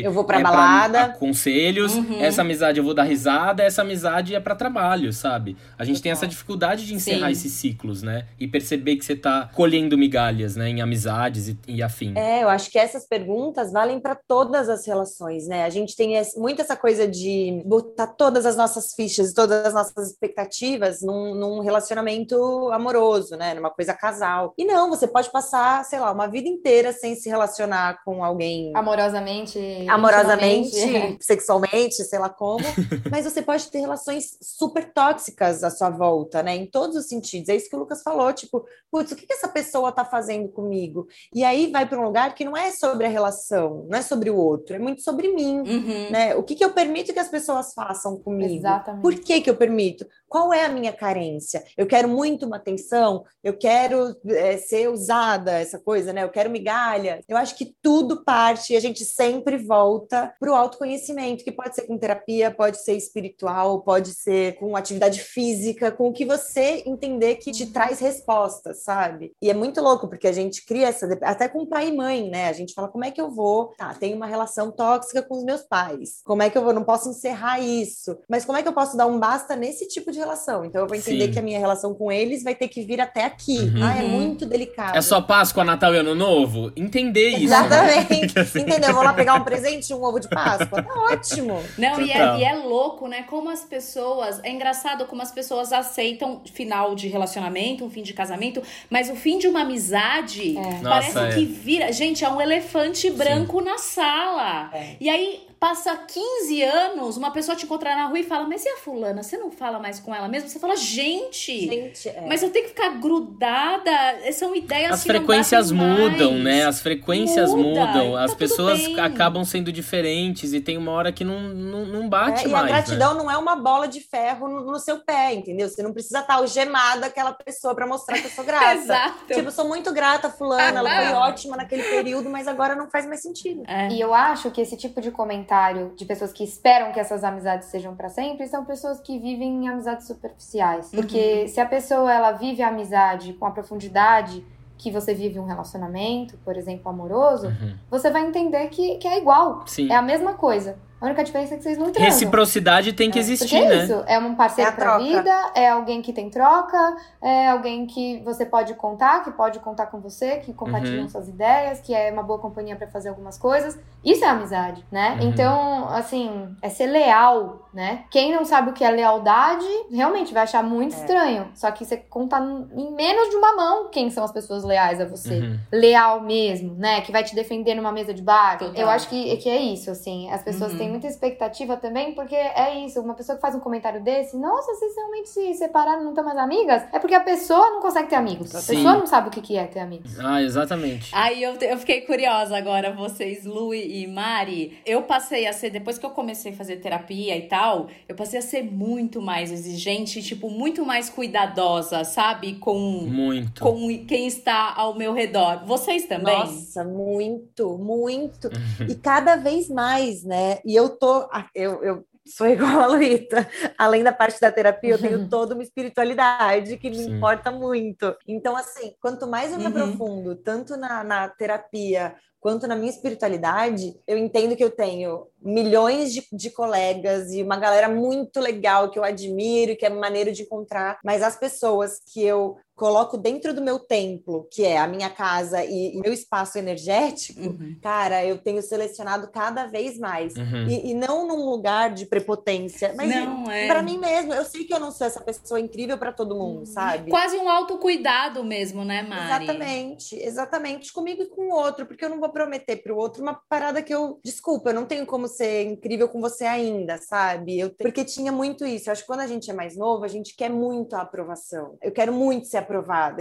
[0.03, 1.09] Eu vou pra é balada.
[1.19, 2.21] conselhos, Uhum.
[2.21, 5.57] essa amizade eu vou dar risada, essa amizade é pra trabalho, sabe?
[5.79, 7.33] A gente tem essa dificuldade de encerrar Sim.
[7.33, 8.27] esses ciclos, né?
[8.39, 12.15] E perceber que você tá colhendo migalhas, né, em amizades e, e afim.
[12.17, 15.65] É, eu acho que essas perguntas valem para todas as relações, né?
[15.65, 20.11] A gente tem muito essa coisa de botar todas as nossas fichas, todas as nossas
[20.11, 23.55] expectativas num, num relacionamento amoroso, né?
[23.55, 24.53] Numa coisa casal.
[24.57, 28.73] E não, você pode passar, sei lá, uma vida inteira sem se relacionar com alguém
[28.75, 29.42] Amorosamente.
[29.89, 31.25] Amorosamente, intimamente.
[31.25, 32.65] sexualmente, sei lá como,
[33.11, 36.57] mas você pode ter relações super tóxicas à sua volta, né?
[36.57, 37.49] Em todos os sentidos.
[37.49, 40.49] É isso que o Lucas falou, tipo, putz, o que, que essa pessoa tá fazendo
[40.49, 41.07] comigo?
[41.35, 44.31] E aí vai para um lugar que não é sobre a relação, não é sobre
[44.31, 45.59] o outro, é muito sobre mim.
[45.59, 46.11] Uhum.
[46.11, 46.35] Né?
[46.35, 48.55] O que, que eu permito que as pessoas façam comigo?
[48.55, 49.03] Exatamente.
[49.03, 50.07] Por que, que eu permito?
[50.29, 51.63] Qual é a minha carência?
[51.77, 56.25] Eu quero muito uma atenção, eu quero é, ser usada, essa coisa, né?
[56.25, 57.21] Eu quero migalha.
[57.29, 61.75] Eu acho que tudo parte e a gente sempre volta para o autoconhecimento, que pode
[61.75, 66.83] ser com terapia, pode ser espiritual, pode ser com atividade física, com o que você
[66.87, 69.33] entender que te traz respostas, sabe?
[69.41, 72.49] E é muito louco, porque a gente cria essa, até com pai e mãe, né?
[72.49, 73.73] A gente fala, como é que eu vou?
[73.79, 76.21] Tá, tenho uma relação tóxica com os meus pais.
[76.25, 76.73] Como é que eu vou?
[76.73, 78.19] Não posso encerrar isso.
[78.29, 80.65] Mas como é que eu posso dar um basta nesse tipo de relação?
[80.65, 81.33] Então eu vou entender Sim.
[81.33, 83.59] que a minha relação com eles vai ter que vir até aqui.
[83.59, 83.83] Uhum.
[83.83, 84.97] Ah, é muito delicado.
[84.97, 86.71] É só Páscoa, Natal e Ano Novo?
[86.77, 87.45] Entender isso.
[87.45, 88.35] Exatamente.
[88.59, 88.91] Entendeu?
[88.91, 90.83] Eu vou lá pegar um presente, um ovo de Páscoa.
[90.83, 91.63] Tá ótimo.
[91.79, 93.23] Não, e é, e é louco, né?
[93.23, 94.41] Como as pessoas.
[94.43, 99.17] É engraçado como as pessoas aceitam final de relacionamento, um fim de casamento, mas o
[99.17, 101.35] fim de uma amizade parece Nossa, é.
[101.35, 101.93] que vira.
[101.93, 104.71] Gente, é um elefante branco na sala.
[104.73, 104.97] É.
[105.01, 105.52] E aí.
[105.63, 109.23] Passa 15 anos, uma pessoa te encontrar na rua e fala: Mas e a fulana?
[109.23, 110.49] Você não fala mais com ela mesmo?
[110.49, 112.25] Você fala, gente, Gente, é.
[112.27, 113.93] mas eu tenho que ficar grudada.
[114.33, 116.13] São ideias As que não frequências batem mais.
[116.13, 116.67] mudam, né?
[116.67, 118.13] As frequências Muda, mudam.
[118.15, 118.99] tá As pessoas bem.
[118.99, 122.65] acabam sendo diferentes e tem uma hora que não, não, não bate É, e mais.
[122.65, 122.73] a né?
[122.73, 125.69] gratidão não é uma bola de ferro no, no seu pé, entendeu?
[125.69, 128.75] Você não precisa estar algemada aquela pessoa para mostrar que eu sou grata.
[128.75, 129.27] Exato.
[129.29, 133.07] Tipo, eu sou muito grata, fulana, ela foi ótima naquele período, mas agora não faz
[133.07, 133.63] mais sentido.
[133.69, 133.91] É.
[133.93, 135.52] E eu acho que esse tipo de comentário
[135.97, 139.69] de pessoas que esperam que essas amizades sejam pra sempre são pessoas que vivem em
[139.69, 140.91] amizades superficiais.
[140.91, 144.45] Porque se a pessoa ela vive a amizade com a profundidade
[144.79, 147.75] que você vive um relacionamento, por exemplo, amoroso, Uhum.
[147.91, 149.63] você vai entender que, que é igual.
[149.67, 149.91] Sim.
[149.93, 150.77] É a mesma coisa.
[151.03, 152.05] A única diferença é que vocês não transam.
[152.11, 153.85] Reciprocidade tem que Porque existir, é né?
[153.85, 155.03] isso, é um parceiro É pra troca.
[155.05, 159.87] vida, é alguém que tem troca, é alguém que você pode contar, que pode contar
[159.87, 161.09] com você, que compartilham Uhum.
[161.09, 163.77] suas ideias, que é uma boa companhia pra fazer algumas coisas.
[164.05, 165.19] Isso é amizade, né?
[165.21, 165.29] Uhum.
[165.29, 168.05] Então, assim, é ser leal, né?
[168.09, 170.99] Quem não sabe o que é lealdade, realmente vai achar muito É.
[170.99, 171.49] estranho.
[171.55, 172.39] Só que você conta
[172.77, 175.59] em menos de uma mão quem são as pessoas leais a você Uhum.
[175.73, 177.01] leal mesmo, né?
[177.01, 178.59] Que vai te defender numa mesa de bar.
[178.59, 178.75] Total.
[178.77, 180.31] Eu acho que, que é isso, assim.
[180.31, 180.79] As pessoas Uhum.
[180.79, 183.01] têm muita expectativa também, porque é isso.
[183.01, 186.39] Uma pessoa que faz um comentário desse, nossa, vocês realmente se separaram, não estão mais
[186.39, 186.83] amigas?
[186.93, 188.55] É porque a pessoa não consegue ter amigos.
[188.55, 188.77] A Sim.
[188.77, 190.19] pessoa não sabe o que que é ter amigos.
[190.21, 191.11] Ah, exatamente.
[191.13, 194.79] Aí eu, eu fiquei curiosa agora, vocês, Lu e Mari.
[194.87, 198.39] Eu passei a ser, depois que eu comecei a fazer terapia e tal, eu passei
[198.39, 202.55] a ser muito mais exigente, tipo, muito mais cuidadosa, sabe?
[202.55, 203.63] Com, Muito.
[203.63, 205.65] com quem está ao meu redor.
[205.65, 206.39] Vocês também?
[206.39, 208.51] Nossa, muito, muito.
[208.89, 210.59] E cada vez mais, né?
[210.65, 211.29] E eu tô.
[211.55, 213.49] Eu, eu sou igual a Luíta.
[213.77, 217.17] Além da parte da terapia, eu tenho toda uma espiritualidade que me Sim.
[217.17, 218.15] importa muito.
[218.27, 219.71] Então, assim, quanto mais eu me Uhum.
[219.71, 226.13] aprofundo, tanto na, na terapia quanto na minha espiritualidade, eu entendo que eu tenho milhões
[226.13, 230.43] de, de colegas e uma galera muito legal que eu admiro, que é maneiro de
[230.43, 235.09] encontrar, mas as pessoas que eu coloco dentro do meu templo, que é a minha
[235.09, 237.77] casa e meu espaço energético, uhum.
[237.81, 240.35] cara, eu tenho selecionado cada vez mais.
[240.35, 240.67] Uhum.
[240.69, 243.69] E, e, não num lugar de prepotência, mas não, é.
[243.69, 244.35] para mim mesmo.
[244.35, 246.67] Eu sei que eu não sou essa pessoa incrível para todo mundo, uhum.
[246.67, 247.09] sabe?
[247.09, 249.45] Quase um autocuidado mesmo, né, Mari?
[249.45, 250.93] Exatamente, exatamente.
[250.93, 253.95] Comigo e com o outro, porque eu não vou prometer pro outro uma parada que
[253.95, 254.19] eu.
[254.25, 257.61] Desculpa, eu não tenho como ser incrível com você ainda, sabe?
[257.61, 258.89] Eu, porque tinha muito isso.
[258.89, 261.79] Eu acho que quando a gente é mais novo, a gente quer muito a aprovação.
[261.81, 262.72] Eu quero muito ser aprovada.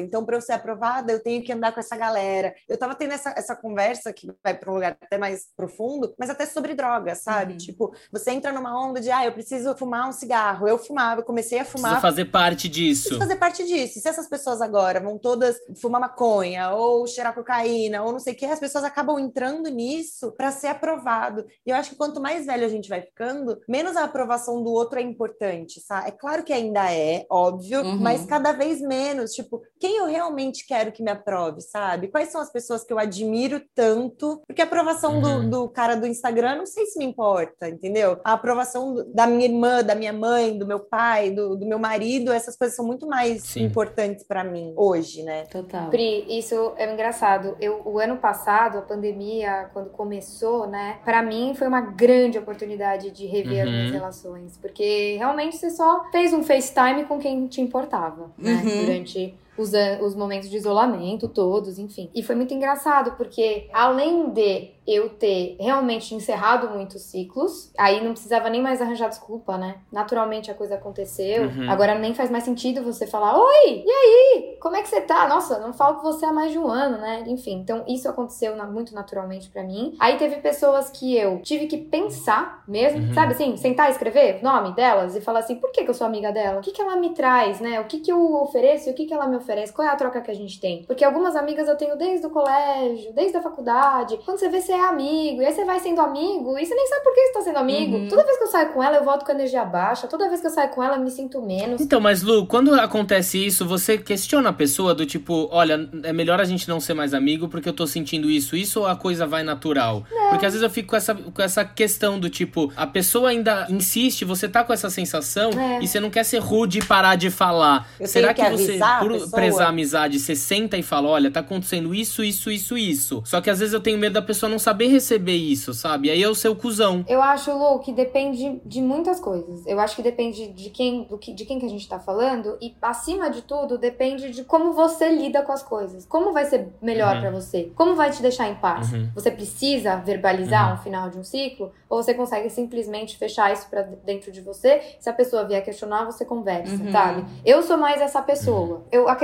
[0.01, 2.53] Então, para eu ser aprovada, eu tenho que andar com essa galera.
[2.67, 6.29] Eu tava tendo essa, essa conversa que vai para um lugar até mais profundo, mas
[6.29, 7.53] até sobre drogas, sabe?
[7.53, 7.57] Uhum.
[7.57, 10.67] Tipo, você entra numa onda de, ah, eu preciso fumar um cigarro.
[10.67, 11.91] Eu fumava, eu comecei a fumar.
[11.91, 13.09] Precisa fazer parte disso.
[13.09, 13.99] Precisa fazer parte disso.
[13.99, 18.33] E se essas pessoas agora vão todas fumar maconha ou cheirar cocaína ou não sei
[18.33, 21.45] o que, as pessoas acabam entrando nisso para ser aprovado.
[21.65, 24.71] E eu acho que quanto mais velho a gente vai ficando, menos a aprovação do
[24.71, 26.09] outro é importante, sabe?
[26.09, 27.97] É claro que ainda é, óbvio, uhum.
[27.97, 29.30] mas cada vez menos.
[29.35, 32.07] Tipo, quem eu realmente quero que me aprove, sabe?
[32.07, 34.41] Quais são as pessoas que eu admiro tanto?
[34.47, 35.49] Porque a aprovação uhum.
[35.49, 38.19] do, do, cara do Instagram, não sei se me importa, entendeu?
[38.23, 41.79] A aprovação do, da minha irmã, da minha mãe, do meu pai, do, do meu
[41.79, 43.63] marido, essas coisas são muito mais Sim.
[43.63, 45.43] importantes para mim hoje, né?
[45.45, 45.89] Total.
[45.89, 47.55] Pri, isso é engraçado.
[47.59, 50.99] Eu, o ano passado, a pandemia, quando começou, né?
[51.03, 53.63] Para mim foi uma grande oportunidade de rever uhum.
[53.63, 58.61] as minhas relações, porque realmente você só fez um FaceTime com quem te importava, né?
[58.63, 58.85] Uhum.
[58.85, 59.71] Durante হচ্ছে os,
[60.01, 62.09] os momentos de isolamento todos, enfim.
[62.15, 68.11] E foi muito engraçado, porque além de eu ter realmente encerrado muitos ciclos, aí não
[68.11, 69.75] precisava nem mais arranjar desculpa, né?
[69.91, 71.43] Naturalmente a coisa aconteceu.
[71.43, 71.69] Uhum.
[71.69, 74.57] Agora nem faz mais sentido você falar: Oi, e aí?
[74.59, 75.27] Como é que você tá?
[75.27, 77.23] Nossa, não falo com você há mais de um ano, né?
[77.27, 79.95] Enfim, então isso aconteceu muito naturalmente para mim.
[79.99, 83.13] Aí teve pessoas que eu tive que pensar mesmo, uhum.
[83.13, 83.55] sabe assim?
[83.57, 86.31] Sentar e escrever o nome delas e falar assim: por que, que eu sou amiga
[86.31, 86.59] dela?
[86.59, 87.79] O que, que ela me traz, né?
[87.79, 89.73] O que, que eu ofereço e o que, que ela me oferece?
[89.73, 90.83] Qual é a troca que a gente tem?
[90.83, 94.19] Porque algumas amigas eu tenho desde o colégio, desde a faculdade.
[94.23, 95.41] Quando você vê, você é amigo.
[95.41, 97.57] E aí você vai sendo amigo e você nem sabe por que você tá sendo
[97.57, 97.97] amigo.
[97.97, 98.07] Uhum.
[98.07, 100.07] Toda vez que eu saio com ela, eu volto com a energia baixa.
[100.07, 101.81] Toda vez que eu saio com ela, eu me sinto menos.
[101.81, 106.39] Então, mas Lu, quando acontece isso, você questiona a pessoa do tipo, olha, é melhor
[106.39, 109.25] a gente não ser mais amigo porque eu tô sentindo isso, isso ou a coisa
[109.25, 110.03] vai natural?
[110.09, 110.29] Não.
[110.29, 113.67] Porque às vezes eu fico com essa, com essa questão do tipo, a pessoa ainda
[113.69, 115.79] insiste, você tá com essa sensação é.
[115.81, 117.87] e você não quer ser rude e parar de falar.
[117.99, 121.39] Eu Será que, que você, por prezar a amizade, você senta e fala, olha, tá
[121.39, 123.23] acontecendo isso, isso, isso, isso.
[123.25, 126.09] Só que às vezes eu tenho medo da pessoa não saber receber isso, sabe?
[126.09, 127.05] Aí é o seu cuzão.
[127.07, 129.65] Eu acho, Lu, que depende de muitas coisas.
[129.65, 132.57] Eu acho que depende de quem, do que, de quem que a gente tá falando
[132.61, 136.05] e, acima de tudo, depende de como você lida com as coisas.
[136.05, 137.21] Como vai ser melhor uhum.
[137.21, 137.71] para você?
[137.75, 138.91] Como vai te deixar em paz?
[138.91, 139.09] Uhum.
[139.15, 140.75] Você precisa verbalizar uhum.
[140.75, 141.71] um final de um ciclo?
[141.89, 144.81] Ou você consegue simplesmente fechar isso para dentro de você?
[144.99, 146.91] Se a pessoa vier questionar, você conversa, uhum.
[146.91, 147.25] sabe?
[147.45, 148.85] Eu sou mais essa pessoa.
[148.91, 149.20] Eu acredito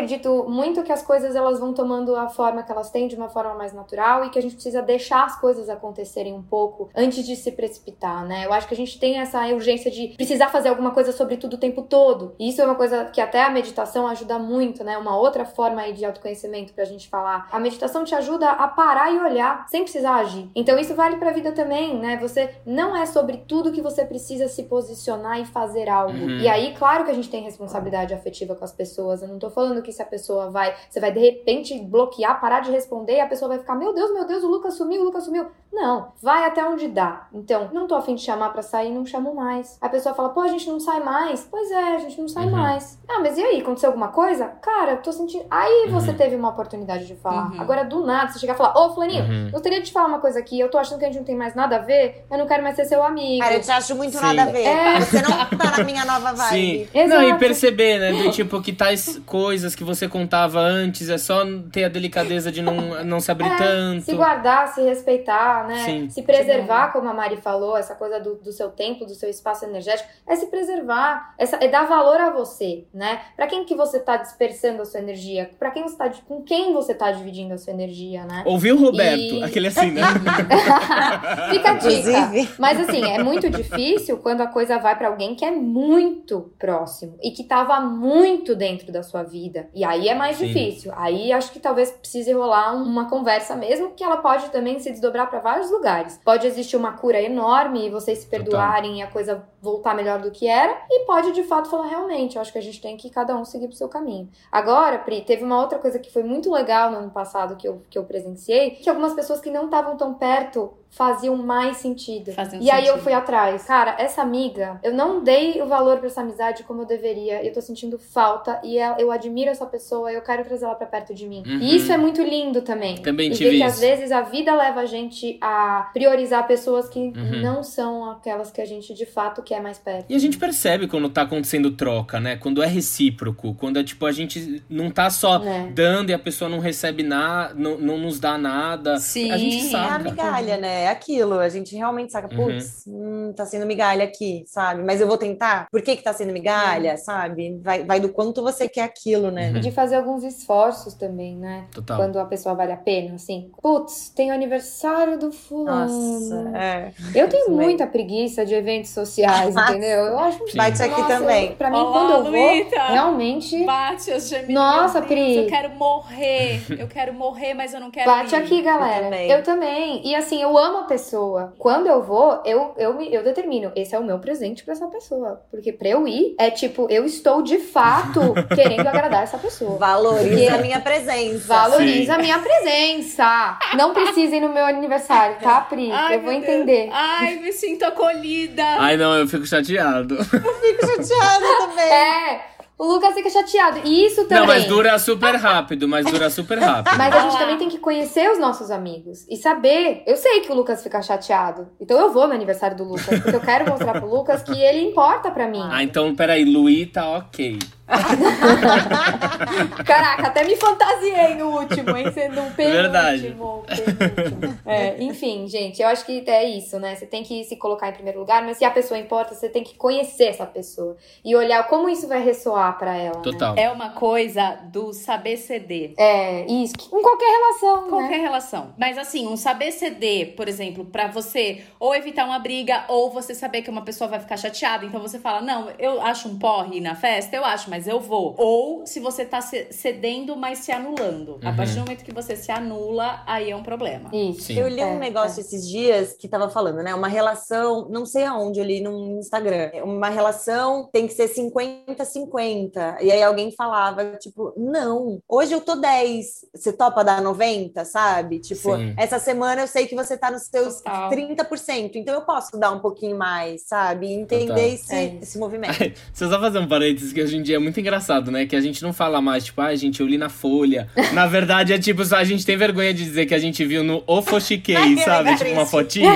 [0.48, 3.54] muito que as coisas elas vão tomando a forma que elas têm de uma forma
[3.54, 7.36] mais natural e que a gente precisa deixar as coisas acontecerem um pouco antes de
[7.36, 8.46] se precipitar, né?
[8.46, 11.56] Eu acho que a gente tem essa urgência de precisar fazer alguma coisa sobre tudo
[11.56, 12.36] o tempo todo.
[12.40, 14.98] E isso é uma coisa que até a meditação ajuda muito, né?
[14.98, 17.48] Uma outra forma aí de autoconhecimento pra gente falar.
[17.52, 20.50] A meditação te ajuda a parar e olhar sem precisar agir.
[20.56, 22.18] Então isso vale pra vida também, né?
[22.18, 26.18] Você não é sobre tudo que você precisa se posicionar e fazer algo.
[26.18, 26.40] Uhum.
[26.40, 29.22] E aí, claro que a gente tem responsabilidade afetiva com as pessoas.
[29.22, 32.62] Eu não tô falando que se a pessoa vai, você vai de repente bloquear, parar
[32.62, 35.06] de responder e a pessoa vai ficar, meu Deus, meu Deus, o Lucas sumiu, o
[35.06, 35.48] Lucas sumiu.
[35.72, 37.28] Não, vai até onde dá.
[37.32, 39.78] Então, não tô afim de chamar para sair, não chamo mais.
[39.80, 41.48] A pessoa fala, pô, a gente não sai mais.
[41.50, 42.52] Pois é, a gente não sai uhum.
[42.52, 43.00] mais.
[43.08, 44.48] Ah, mas e aí, aconteceu alguma coisa?
[44.62, 45.46] Cara, eu tô sentindo.
[45.52, 45.92] Aí uhum.
[45.92, 47.52] você teve uma oportunidade de falar.
[47.52, 47.62] Uhum.
[47.62, 49.52] Agora, do nada, você chegar e falar, ô, Flaninho, uhum.
[49.52, 51.36] gostaria de te falar uma coisa aqui, eu tô achando que a gente não tem
[51.36, 53.44] mais nada a ver, eu não quero mais ser seu amigo.
[53.44, 54.24] Cara, eu te acho muito Sim.
[54.24, 54.64] nada a ver.
[54.64, 55.00] É.
[55.00, 56.90] Você não tá na minha nova vibe.
[56.92, 57.08] Sim.
[57.08, 61.46] Não, e perceber, né, do tipo que tais coisas que você contava antes, é só
[61.72, 64.06] ter a delicadeza de não, não se abrir é, tanto.
[64.06, 65.86] Se guardar, se respeitar, né?
[65.86, 66.10] Sim.
[66.10, 69.66] Se preservar, como a Mari falou, essa coisa do, do seu tempo, do seu espaço
[69.66, 73.22] energético, é se preservar, é, é dar valor a você, né?
[73.36, 75.52] Para quem que você tá dispersando a sua energia?
[75.60, 78.42] Para quem você tá com quem você tá dividindo a sua energia, né?
[78.48, 79.22] Ouviu, Roberto?
[79.36, 79.44] E...
[79.44, 80.02] Aquele assim, né?
[81.52, 82.56] Fica a dica.
[82.58, 87.16] Mas assim, é muito difícil quando a coisa vai para alguém que é muito próximo
[87.22, 89.67] e que tava muito dentro da sua vida.
[89.74, 90.48] E aí é mais Sim.
[90.48, 90.92] difícil.
[90.96, 95.30] Aí acho que talvez precise rolar uma conversa mesmo, que ela pode também se desdobrar
[95.30, 96.20] para vários lugares.
[96.24, 98.98] Pode existir uma cura enorme e vocês se perdoarem Total.
[98.98, 102.42] e a coisa voltar melhor do que era, e pode de fato falar realmente, eu
[102.42, 104.30] acho que a gente tem que cada um seguir pro seu caminho.
[104.52, 107.82] Agora, Pri, teve uma outra coisa que foi muito legal no ano passado que eu,
[107.90, 112.32] que eu presenciei, que algumas pessoas que não estavam tão perto faziam mais sentido.
[112.32, 113.04] Faziam e aí eu sentido.
[113.04, 113.66] fui atrás.
[113.66, 117.46] Cara, essa amiga, eu não dei o valor pra essa amizade como eu deveria.
[117.46, 121.14] Eu tô sentindo falta e eu admiro essa pessoa, eu quero trazer ela pra perto
[121.14, 121.44] de mim.
[121.46, 121.60] Uhum.
[121.60, 122.96] E isso é muito lindo também.
[123.02, 123.76] Também e tive ver que isso.
[123.76, 127.42] às vezes a vida leva a gente a priorizar pessoas que Uhum.
[127.42, 130.06] não são aquelas que a gente de fato quer mais perto.
[130.10, 132.36] E a gente percebe quando tá acontecendo troca, né?
[132.36, 135.72] Quando é recíproco, quando é tipo, a gente não tá só Né?
[135.74, 138.98] dando e a pessoa não recebe nada, não, não nos dá nada.
[138.98, 139.32] Sim.
[139.32, 140.84] A gente É a migalha, né?
[140.84, 141.40] É aquilo.
[141.40, 142.46] A gente realmente saca, Uhum.
[142.46, 144.84] putz, hum, tá sendo migalha aqui, sabe?
[144.84, 145.68] Mas eu vou tentar.
[145.72, 147.60] Por que que tá sendo migalha, sabe?
[147.64, 149.52] Vai, vai do quanto você quer aquilo, né?
[149.52, 149.58] Uhum.
[149.58, 151.66] E de fazer alguns esforços também, né?
[151.72, 151.98] Total.
[151.98, 153.50] Quando a pessoa vale a pena, assim.
[153.62, 155.92] Putz, tem o aniversário do fulano.
[155.92, 156.92] Nossa, é.
[157.14, 159.62] Eu tenho muita preguiça de eventos sociais, Nossa.
[159.72, 160.00] entendeu?
[160.06, 160.58] Eu acho Sim.
[160.58, 161.46] Bate aqui Nossa, também.
[161.50, 162.84] eu- pra mim, Olá, quando eu vou, Luíta.
[162.88, 164.54] realmente Bate as gemidas.
[164.56, 165.36] Nossa, Deus, Pri.
[165.38, 166.62] Eu quero morrer.
[166.70, 168.38] Eu quero morrer, mas eu não quero bate ir.
[168.38, 169.04] aqui, galera.
[169.06, 169.30] também.
[169.32, 170.02] Eu também.
[170.08, 171.54] E assim, eu amo a pessoa.
[171.58, 173.72] Quando eu vou, eu, eu, eu determino.
[173.76, 175.42] Esse é o meu presente pra essa pessoa.
[175.52, 178.20] Porque pra eu ir, é tipo, eu estou de fato
[178.56, 179.78] querendo agradar essa pessoa.
[179.78, 181.48] Valoriza a minha presença.
[181.48, 183.58] Valoriza a minha presença.
[183.76, 185.92] Não precisa ir no meu aniversário, tá, Pri?
[185.92, 186.54] Ai, eu vou meu Deus.
[186.54, 186.90] entender.
[186.92, 188.64] Ai, me sinto acolhida.
[188.80, 190.18] Ai, não, eu fico chateado.
[190.24, 191.86] Fico chateada também.
[191.86, 192.42] É,
[192.78, 193.80] o Lucas fica chateado.
[193.84, 194.40] E isso também.
[194.40, 196.96] Não, mas dura super rápido, mas dura super rápido.
[196.96, 200.04] Mas a gente também tem que conhecer os nossos amigos e saber.
[200.06, 201.68] Eu sei que o Lucas fica chateado.
[201.80, 204.82] Então eu vou no aniversário do Lucas, porque eu quero mostrar pro Lucas que ele
[204.82, 205.68] importa pra mim.
[205.72, 207.58] Ah, então peraí, Luí tá ok.
[209.86, 212.12] Caraca, até me fantasiei no último, hein?
[212.12, 212.82] Sendo um penúltimo.
[212.82, 213.22] Verdade.
[213.22, 214.60] penúltimo.
[214.66, 216.96] É, enfim, gente, eu acho que é isso, né?
[216.96, 219.64] Você tem que se colocar em primeiro lugar, mas se a pessoa importa, você tem
[219.64, 223.18] que conhecer essa pessoa e olhar como isso vai ressoar pra ela.
[223.18, 223.24] né?
[223.24, 223.56] Total.
[223.58, 225.94] É uma coisa do saber ceder.
[225.98, 226.76] É, isso.
[226.94, 227.90] Em qualquer relação, né?
[227.90, 228.74] Qualquer relação.
[228.78, 233.34] Mas assim, um saber ceder, por exemplo, pra você ou evitar uma briga, ou você
[233.34, 234.86] saber que uma pessoa vai ficar chateada.
[234.86, 238.00] Então você fala: Não, eu acho um porre ir na festa, eu acho, mas eu
[238.00, 238.34] vou.
[238.38, 241.38] Ou se você tá ce- cedendo, mas se anulando.
[241.44, 241.56] A Uhum.
[241.58, 244.10] partir do momento que você se anula, aí é um problema.
[244.14, 244.44] Isso.
[244.44, 244.58] Sim.
[244.60, 246.96] Eu li um É, negócio esses dias que tava falando, né?
[246.96, 249.70] Uma relação, não sei aonde, eu li no Instagram.
[249.84, 252.98] Uma relação tem que ser 50-50.
[253.02, 256.46] E aí alguém falava, tipo, não, hoje eu tô 10.
[256.56, 258.40] Você topa dar 90, sabe?
[258.40, 258.94] Tipo, Sim.
[258.98, 261.10] essa semana eu sei que você tá nos seus Total.
[261.10, 264.12] 30%, então eu posso dar um pouquinho mais, sabe?
[264.12, 264.64] Entender Total.
[264.66, 265.78] esse, É esse movimento.
[265.78, 268.46] Deixa eu só fazer um parênteses que hoje em dia é muito engraçado, né?
[268.46, 270.88] Que a gente não fala mais, tipo, ai, gente, eu li na Folha.
[271.14, 273.84] Na verdade, é tipo, só a gente tem vergonha de dizer que a gente viu
[273.84, 275.36] no Ofochiquei, sabe?
[275.36, 276.12] Tipo, uma fotinho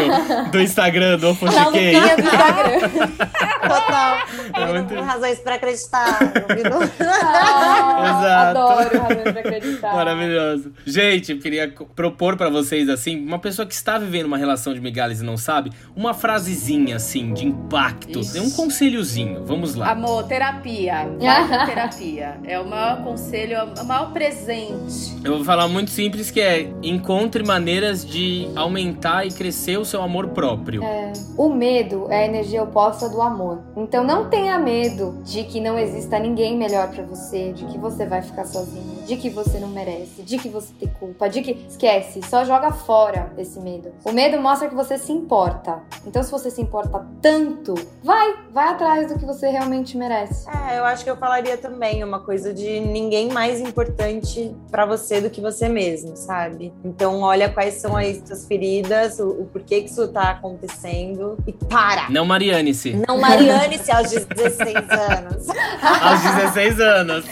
[0.52, 1.92] do Instagram do Na Ofochiquei.
[1.92, 3.08] do Instagram.
[3.62, 4.18] Total.
[4.54, 6.20] É muito- razões pra acreditar.
[6.22, 8.60] não vi no- Ah, Exato.
[8.60, 9.94] Adoro razões pra acreditar.
[9.96, 10.72] Maravilhoso.
[10.86, 14.80] Gente, eu queria propor pra vocês, assim, uma pessoa que está vivendo uma relação de
[14.80, 18.20] migalhas e não sabe, uma frasezinha, assim, de impacto.
[18.20, 18.40] Ixi.
[18.40, 19.44] Um conselhozinho.
[19.46, 19.92] Vamos lá.
[19.92, 21.08] Amor, terapia.
[21.20, 22.40] Vai pra terapia.
[22.44, 25.18] É o maior conselho, é o maior presente.
[25.24, 30.02] Eu vou falar muito simples que é encontre maneiras de aumentar e crescer o seu
[30.02, 30.82] amor próprio.
[31.38, 33.60] O medo é a energia oposta do amor.
[33.76, 38.06] Então não tenha medo de que não exista ninguém melhor pra você, de que você
[38.06, 41.66] vai ficar sozinho, de que você não merece, de que você tem culpa, de que
[41.68, 43.92] esquece, só joga fora esse medo.
[44.04, 45.80] O medo mostra que você se importa.
[46.06, 50.48] Então se você se importa tanto, vai, vai atrás do que você realmente merece.
[50.50, 55.22] É, eu acho que eu falaria também uma coisa de ninguém mais importante pra você
[55.22, 56.74] do que você mesmo, sabe?
[56.84, 61.54] Então olha quais são as suas feridas, o, o porquê que isso tá acontecendo e
[61.54, 62.10] para!
[62.10, 63.02] Não Mariane-se.
[63.08, 65.48] Não Mariane-se aos 16 anos.
[66.02, 67.26] Aos 16 anos.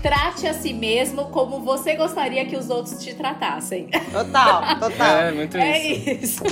[0.00, 3.88] Trate a si mesmo como você gostaria que os outros te tratassem.
[4.12, 5.16] Total, total.
[5.16, 6.44] É, muito É isso.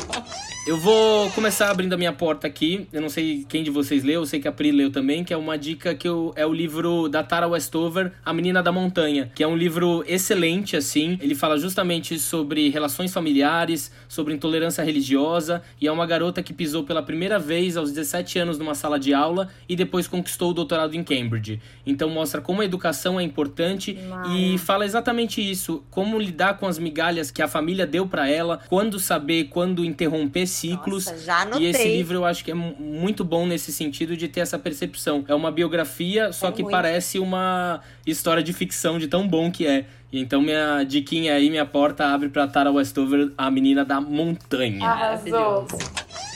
[0.68, 2.86] Eu vou começar abrindo a minha porta aqui.
[2.92, 5.32] Eu não sei quem de vocês leu, eu sei que a Pri leu também, que
[5.32, 9.32] é uma dica que eu, é o livro da Tara Westover, A Menina da Montanha,
[9.34, 11.18] que é um livro excelente, assim.
[11.22, 16.84] Ele fala justamente sobre relações familiares, sobre intolerância religiosa, e é uma garota que pisou
[16.84, 20.94] pela primeira vez aos 17 anos numa sala de aula e depois conquistou o doutorado
[20.94, 21.62] em Cambridge.
[21.86, 23.98] Então mostra como a educação é importante
[24.36, 28.60] e fala exatamente isso, como lidar com as migalhas que a família deu pra ela,
[28.68, 31.06] quando saber, quando interromper ciclos.
[31.06, 31.70] Nossa, já E anotei.
[31.70, 35.24] esse livro eu acho que é mu- muito bom nesse sentido de ter essa percepção.
[35.28, 36.72] É uma biografia, só É que muito.
[36.72, 39.86] parece uma história de ficção de tão bom que é.
[40.10, 44.86] E então minha diquinha aí, minha porta abre pra Tara Westover, a menina da montanha.
[44.86, 45.66] Arrasou.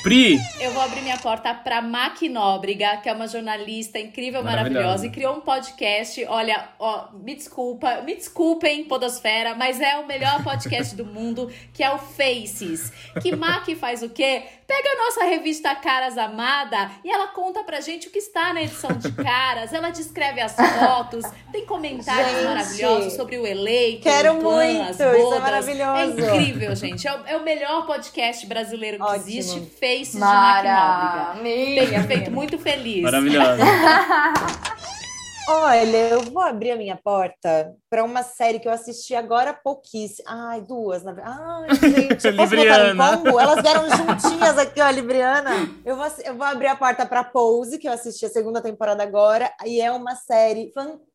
[0.03, 4.75] Pri, Eu vou abrir minha porta pra Mac Nóbrega, que é uma jornalista incrível, Maravilhosa.
[4.81, 6.25] maravilhosa, e criou um podcast.
[6.27, 11.85] Olha, ó, me desculpa, me desculpem, Podosfera, mas é o melhor podcast do mundo, que
[11.85, 12.93] é o Faces.
[13.23, 14.43] Que Mac faz o quê?
[14.75, 18.63] Pega a nossa revista Caras Amada e ela conta pra gente o que está na
[18.63, 19.71] edição de Caras.
[19.71, 24.83] Ela descreve as fotos, tem comentários Gente, maravilhosos sobre o eleito, quero o plan, muito,
[24.83, 25.41] as isso é bodas.
[25.43, 26.21] maravilhoso.
[26.21, 27.07] É incrível, gente.
[27.07, 29.17] É o, é o melhor podcast brasileiro que Ótimo.
[29.27, 30.73] existe, Faces de Mac Nóbrega.
[30.75, 33.03] Mara, Tenha feito muito feliz.
[33.03, 33.63] maravilhosa.
[35.49, 40.29] Olha, eu vou abrir a minha porta para uma série que eu assisti agora pouquíssimo.
[40.29, 41.39] Ai, duas, na verdade.
[41.41, 43.23] Ai, gente, eu posso Libriana.
[43.41, 45.51] Elas vieram juntinhas aqui, ó, Libriana.
[45.85, 49.03] Eu vou, eu vou abrir a porta para Pose, que eu assisti a segunda temporada
[49.03, 51.12] agora, e é uma série fantástica.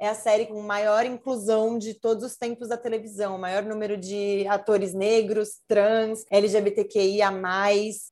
[0.00, 3.96] É a série com maior inclusão de todos os tempos da televisão, o maior número
[3.96, 7.32] de atores negros, trans, LGBTQIA+.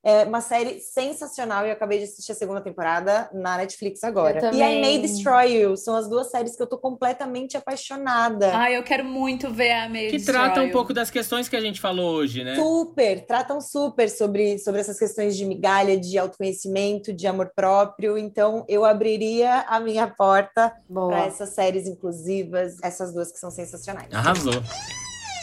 [0.03, 4.51] É uma série sensacional e eu acabei de assistir a segunda temporada na Netflix agora.
[4.53, 4.81] E I.
[4.81, 8.55] May Destroy You são as duas séries que eu tô completamente apaixonada.
[8.55, 10.71] Ai, eu quero muito ver a May Que Destroy trata um You.
[10.71, 12.55] pouco das questões que a gente falou hoje, né?
[12.55, 18.17] Super, tratam super sobre, sobre essas questões de migalha, de autoconhecimento, de amor próprio.
[18.17, 21.27] Então, eu abriria a minha porta para Boa.
[21.27, 24.11] essas séries inclusivas, essas duas que são sensacionais.
[24.13, 24.53] Arrasou.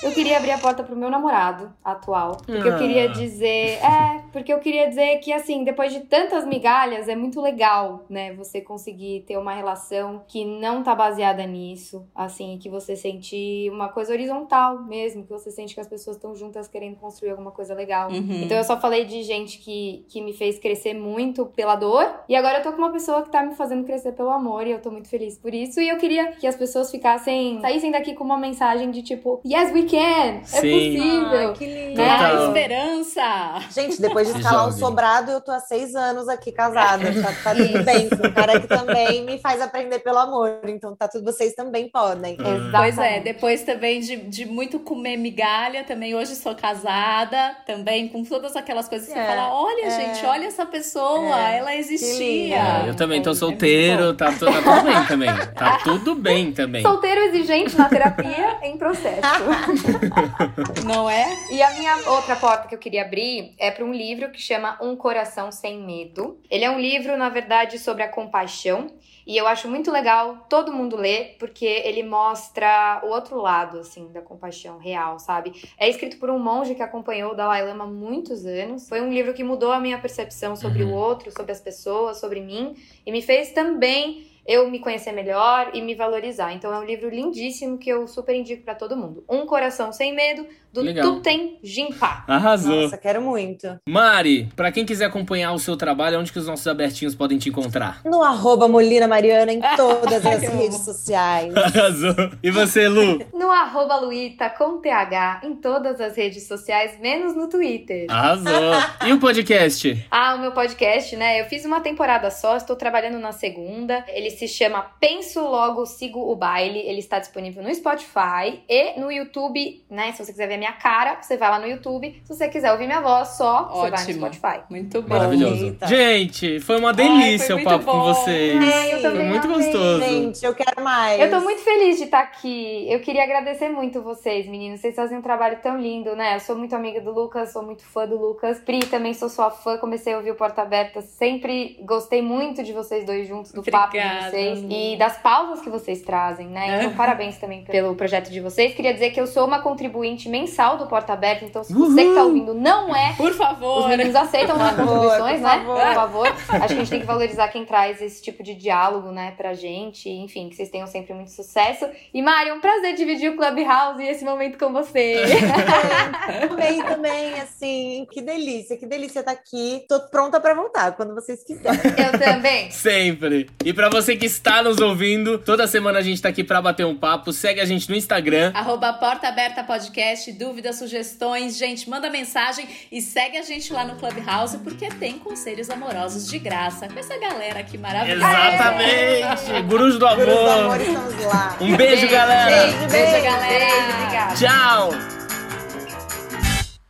[0.03, 2.39] Eu queria abrir a porta pro meu namorado atual.
[2.45, 2.79] Porque eu Ah.
[2.79, 3.79] queria dizer.
[3.83, 8.33] É, porque eu queria dizer que, assim, depois de tantas migalhas, é muito legal, né?
[8.35, 12.05] Você conseguir ter uma relação que não tá baseada nisso.
[12.15, 15.23] Assim, que você sente uma coisa horizontal mesmo.
[15.25, 18.11] Que você sente que as pessoas estão juntas querendo construir alguma coisa legal.
[18.11, 18.43] Uhum.
[18.43, 22.23] Então eu só falei de gente que, que me fez crescer muito pela dor.
[22.29, 24.67] E agora eu tô com uma pessoa que tá me fazendo crescer pelo amor.
[24.67, 25.81] E eu tô muito feliz por isso.
[25.81, 27.61] E eu queria que as pessoas ficassem.
[27.61, 30.41] saíssem daqui com uma mensagem de tipo, yes, we can!
[30.41, 30.73] É Sim.
[30.73, 31.49] possível!
[31.49, 32.01] Ai, que lindo.
[32.01, 32.17] Né?
[32.17, 32.47] Total.
[32.47, 33.61] esperança!
[33.71, 37.13] Gente, depois de escalar o sobrado, eu tô há seis anos aqui casada.
[37.23, 38.09] Tá, tá tudo bem.
[38.09, 40.61] Com um cara que também me faz aprender pelo amor.
[40.65, 42.35] Então tá tudo, vocês também podem.
[42.35, 42.73] Exatamente.
[42.73, 48.25] Pois é, depois também de, de muito comer migalha, também hoje sou casada, também com
[48.25, 49.91] todas aquelas coisas que você É, fala, olha é.
[49.91, 52.57] gente, olha essa pessoa, É, ela existia.
[52.57, 55.31] É, eu também tô É, é solteiro, tá, tá tudo bem também.
[55.55, 56.83] Tá tudo bem também.
[56.83, 59.21] Solteiro exigente na terapia em processo.
[60.85, 61.27] Não é?
[61.51, 64.79] E a minha outra porta que eu queria abrir é para um livro que chama
[64.81, 66.39] Um Coração Sem Medo.
[66.51, 68.89] Ele é um livro, na verdade, sobre a compaixão.
[69.25, 74.11] E eu acho muito legal todo mundo ler, porque ele mostra o outro lado, assim,
[74.11, 75.53] da compaixão real, sabe?
[75.79, 78.89] É escrito por um monge que acompanhou o Dalai Lama há muitos anos.
[78.89, 80.91] Foi um livro que mudou a minha percepção sobre Uhum.
[80.91, 82.75] o outro, sobre as pessoas, sobre mim.
[83.07, 86.53] E me fez também eu me conhecer melhor e me valorizar.
[86.53, 89.25] Então é um livro lindíssimo que eu super indico pra todo mundo.
[89.29, 91.15] Um Coração Sem Medo, do Legal.
[91.17, 92.25] Tuten Jinpa.
[92.27, 92.83] Arrasou.
[92.83, 93.79] Nossa, quero muito.
[93.87, 97.51] Mari, pra quem quiser acompanhar o seu trabalho, onde que os nossos abertinhos podem te
[97.51, 98.01] encontrar?
[98.05, 101.55] No arroba Molina Mariana em todas as redes sociais.
[101.55, 102.15] Arrasou.
[102.43, 103.21] E você, Lu?
[103.43, 108.07] No arroba Luíta com TH em todas as redes sociais, menos no Twitter.
[108.09, 108.53] Arrasou.
[109.07, 110.07] E o podcast?
[110.11, 111.41] Ah, o meu podcast, né?
[111.41, 114.05] Eu fiz uma temporada só, estou trabalhando na segunda.
[114.09, 116.81] Ele se chama Penso Logo Sigo o Baile.
[116.81, 120.13] Ele está disponível no Spotify e no YouTube, né?
[120.13, 122.21] Se você quiser ver minha cara, você vai lá no YouTube.
[122.25, 124.33] Se você quiser ouvir minha voz só, você vai no Ótimo.
[124.33, 124.63] Spotify.
[124.71, 125.09] Muito bom.
[125.09, 125.65] Maravilhoso.
[125.67, 125.87] Eita.
[125.87, 128.15] Gente, foi uma delícia foi o papo com bom.
[128.15, 128.63] vocês.
[128.63, 130.03] É, eu Foi muito amei, gostoso.
[130.03, 131.21] Gente, eu quero mais.
[131.21, 132.87] Eu tô muito feliz de estar aqui.
[132.91, 134.81] Eu queria agradecer muito vocês, meninos.
[134.81, 136.37] Vocês fazem um trabalho tão lindo, né?
[136.37, 138.61] Eu sou muito amiga do Lucas, sou muito fã do Lucas.
[138.61, 139.77] Pri, também sou sua fã.
[139.79, 141.01] Comecei a ouvir o Porta Aberta.
[141.03, 144.22] Sempre gostei muito de vocês dois juntos, do papo Obrigada.
[144.31, 146.79] Vocês e das pausas que vocês trazem, né?
[146.79, 148.75] Então, parabéns também pelo projeto de vocês.
[148.75, 151.45] Queria dizer que eu sou uma contribuinte mensal do Porta Aberta.
[151.45, 153.89] Então, se você que tá ouvindo não é, Por os favor.
[153.89, 155.53] meninos aceitam as favor, contribuições, por né?
[155.53, 155.77] favor.
[155.83, 156.27] Por favor.
[156.29, 159.55] Acho que a gente tem que valorizar quem traz esse tipo de diálogo, né, pra
[159.55, 160.09] gente.
[160.09, 161.87] Enfim, que vocês tenham sempre muito sucesso.
[162.13, 165.17] E, Mari, é um prazer dividir o Clubhouse e esse momento com você.
[166.49, 169.85] Também, também, assim, que delícia, que delícia estar aqui.
[169.89, 171.79] Tô pronta pra voltar quando vocês quiserem.
[171.97, 172.71] Eu também.
[172.71, 173.49] Sempre.
[173.65, 176.85] E pra você que está nos ouvindo, toda semana a gente tá aqui pra bater
[176.87, 177.33] um papo.
[177.33, 178.53] Segue a gente no Instagram.
[178.55, 183.97] Arroba Porta Aberta Podcast, dúvidas, sugestões, gente, manda mensagem e segue a gente lá no
[183.97, 188.27] Clubhouse porque tem conselhos amorosos de graça com essa galera aqui maravilhosa.
[188.27, 189.63] Exatamente.
[189.69, 190.75] Gurus do Gurus do amor.
[190.75, 191.57] amor, estamos lá.
[191.61, 192.67] Um beijo, galera.
[192.67, 193.65] Beijo, Beijo, galera.
[193.65, 194.35] Beijo, obrigada.
[194.35, 195.22] Tchau.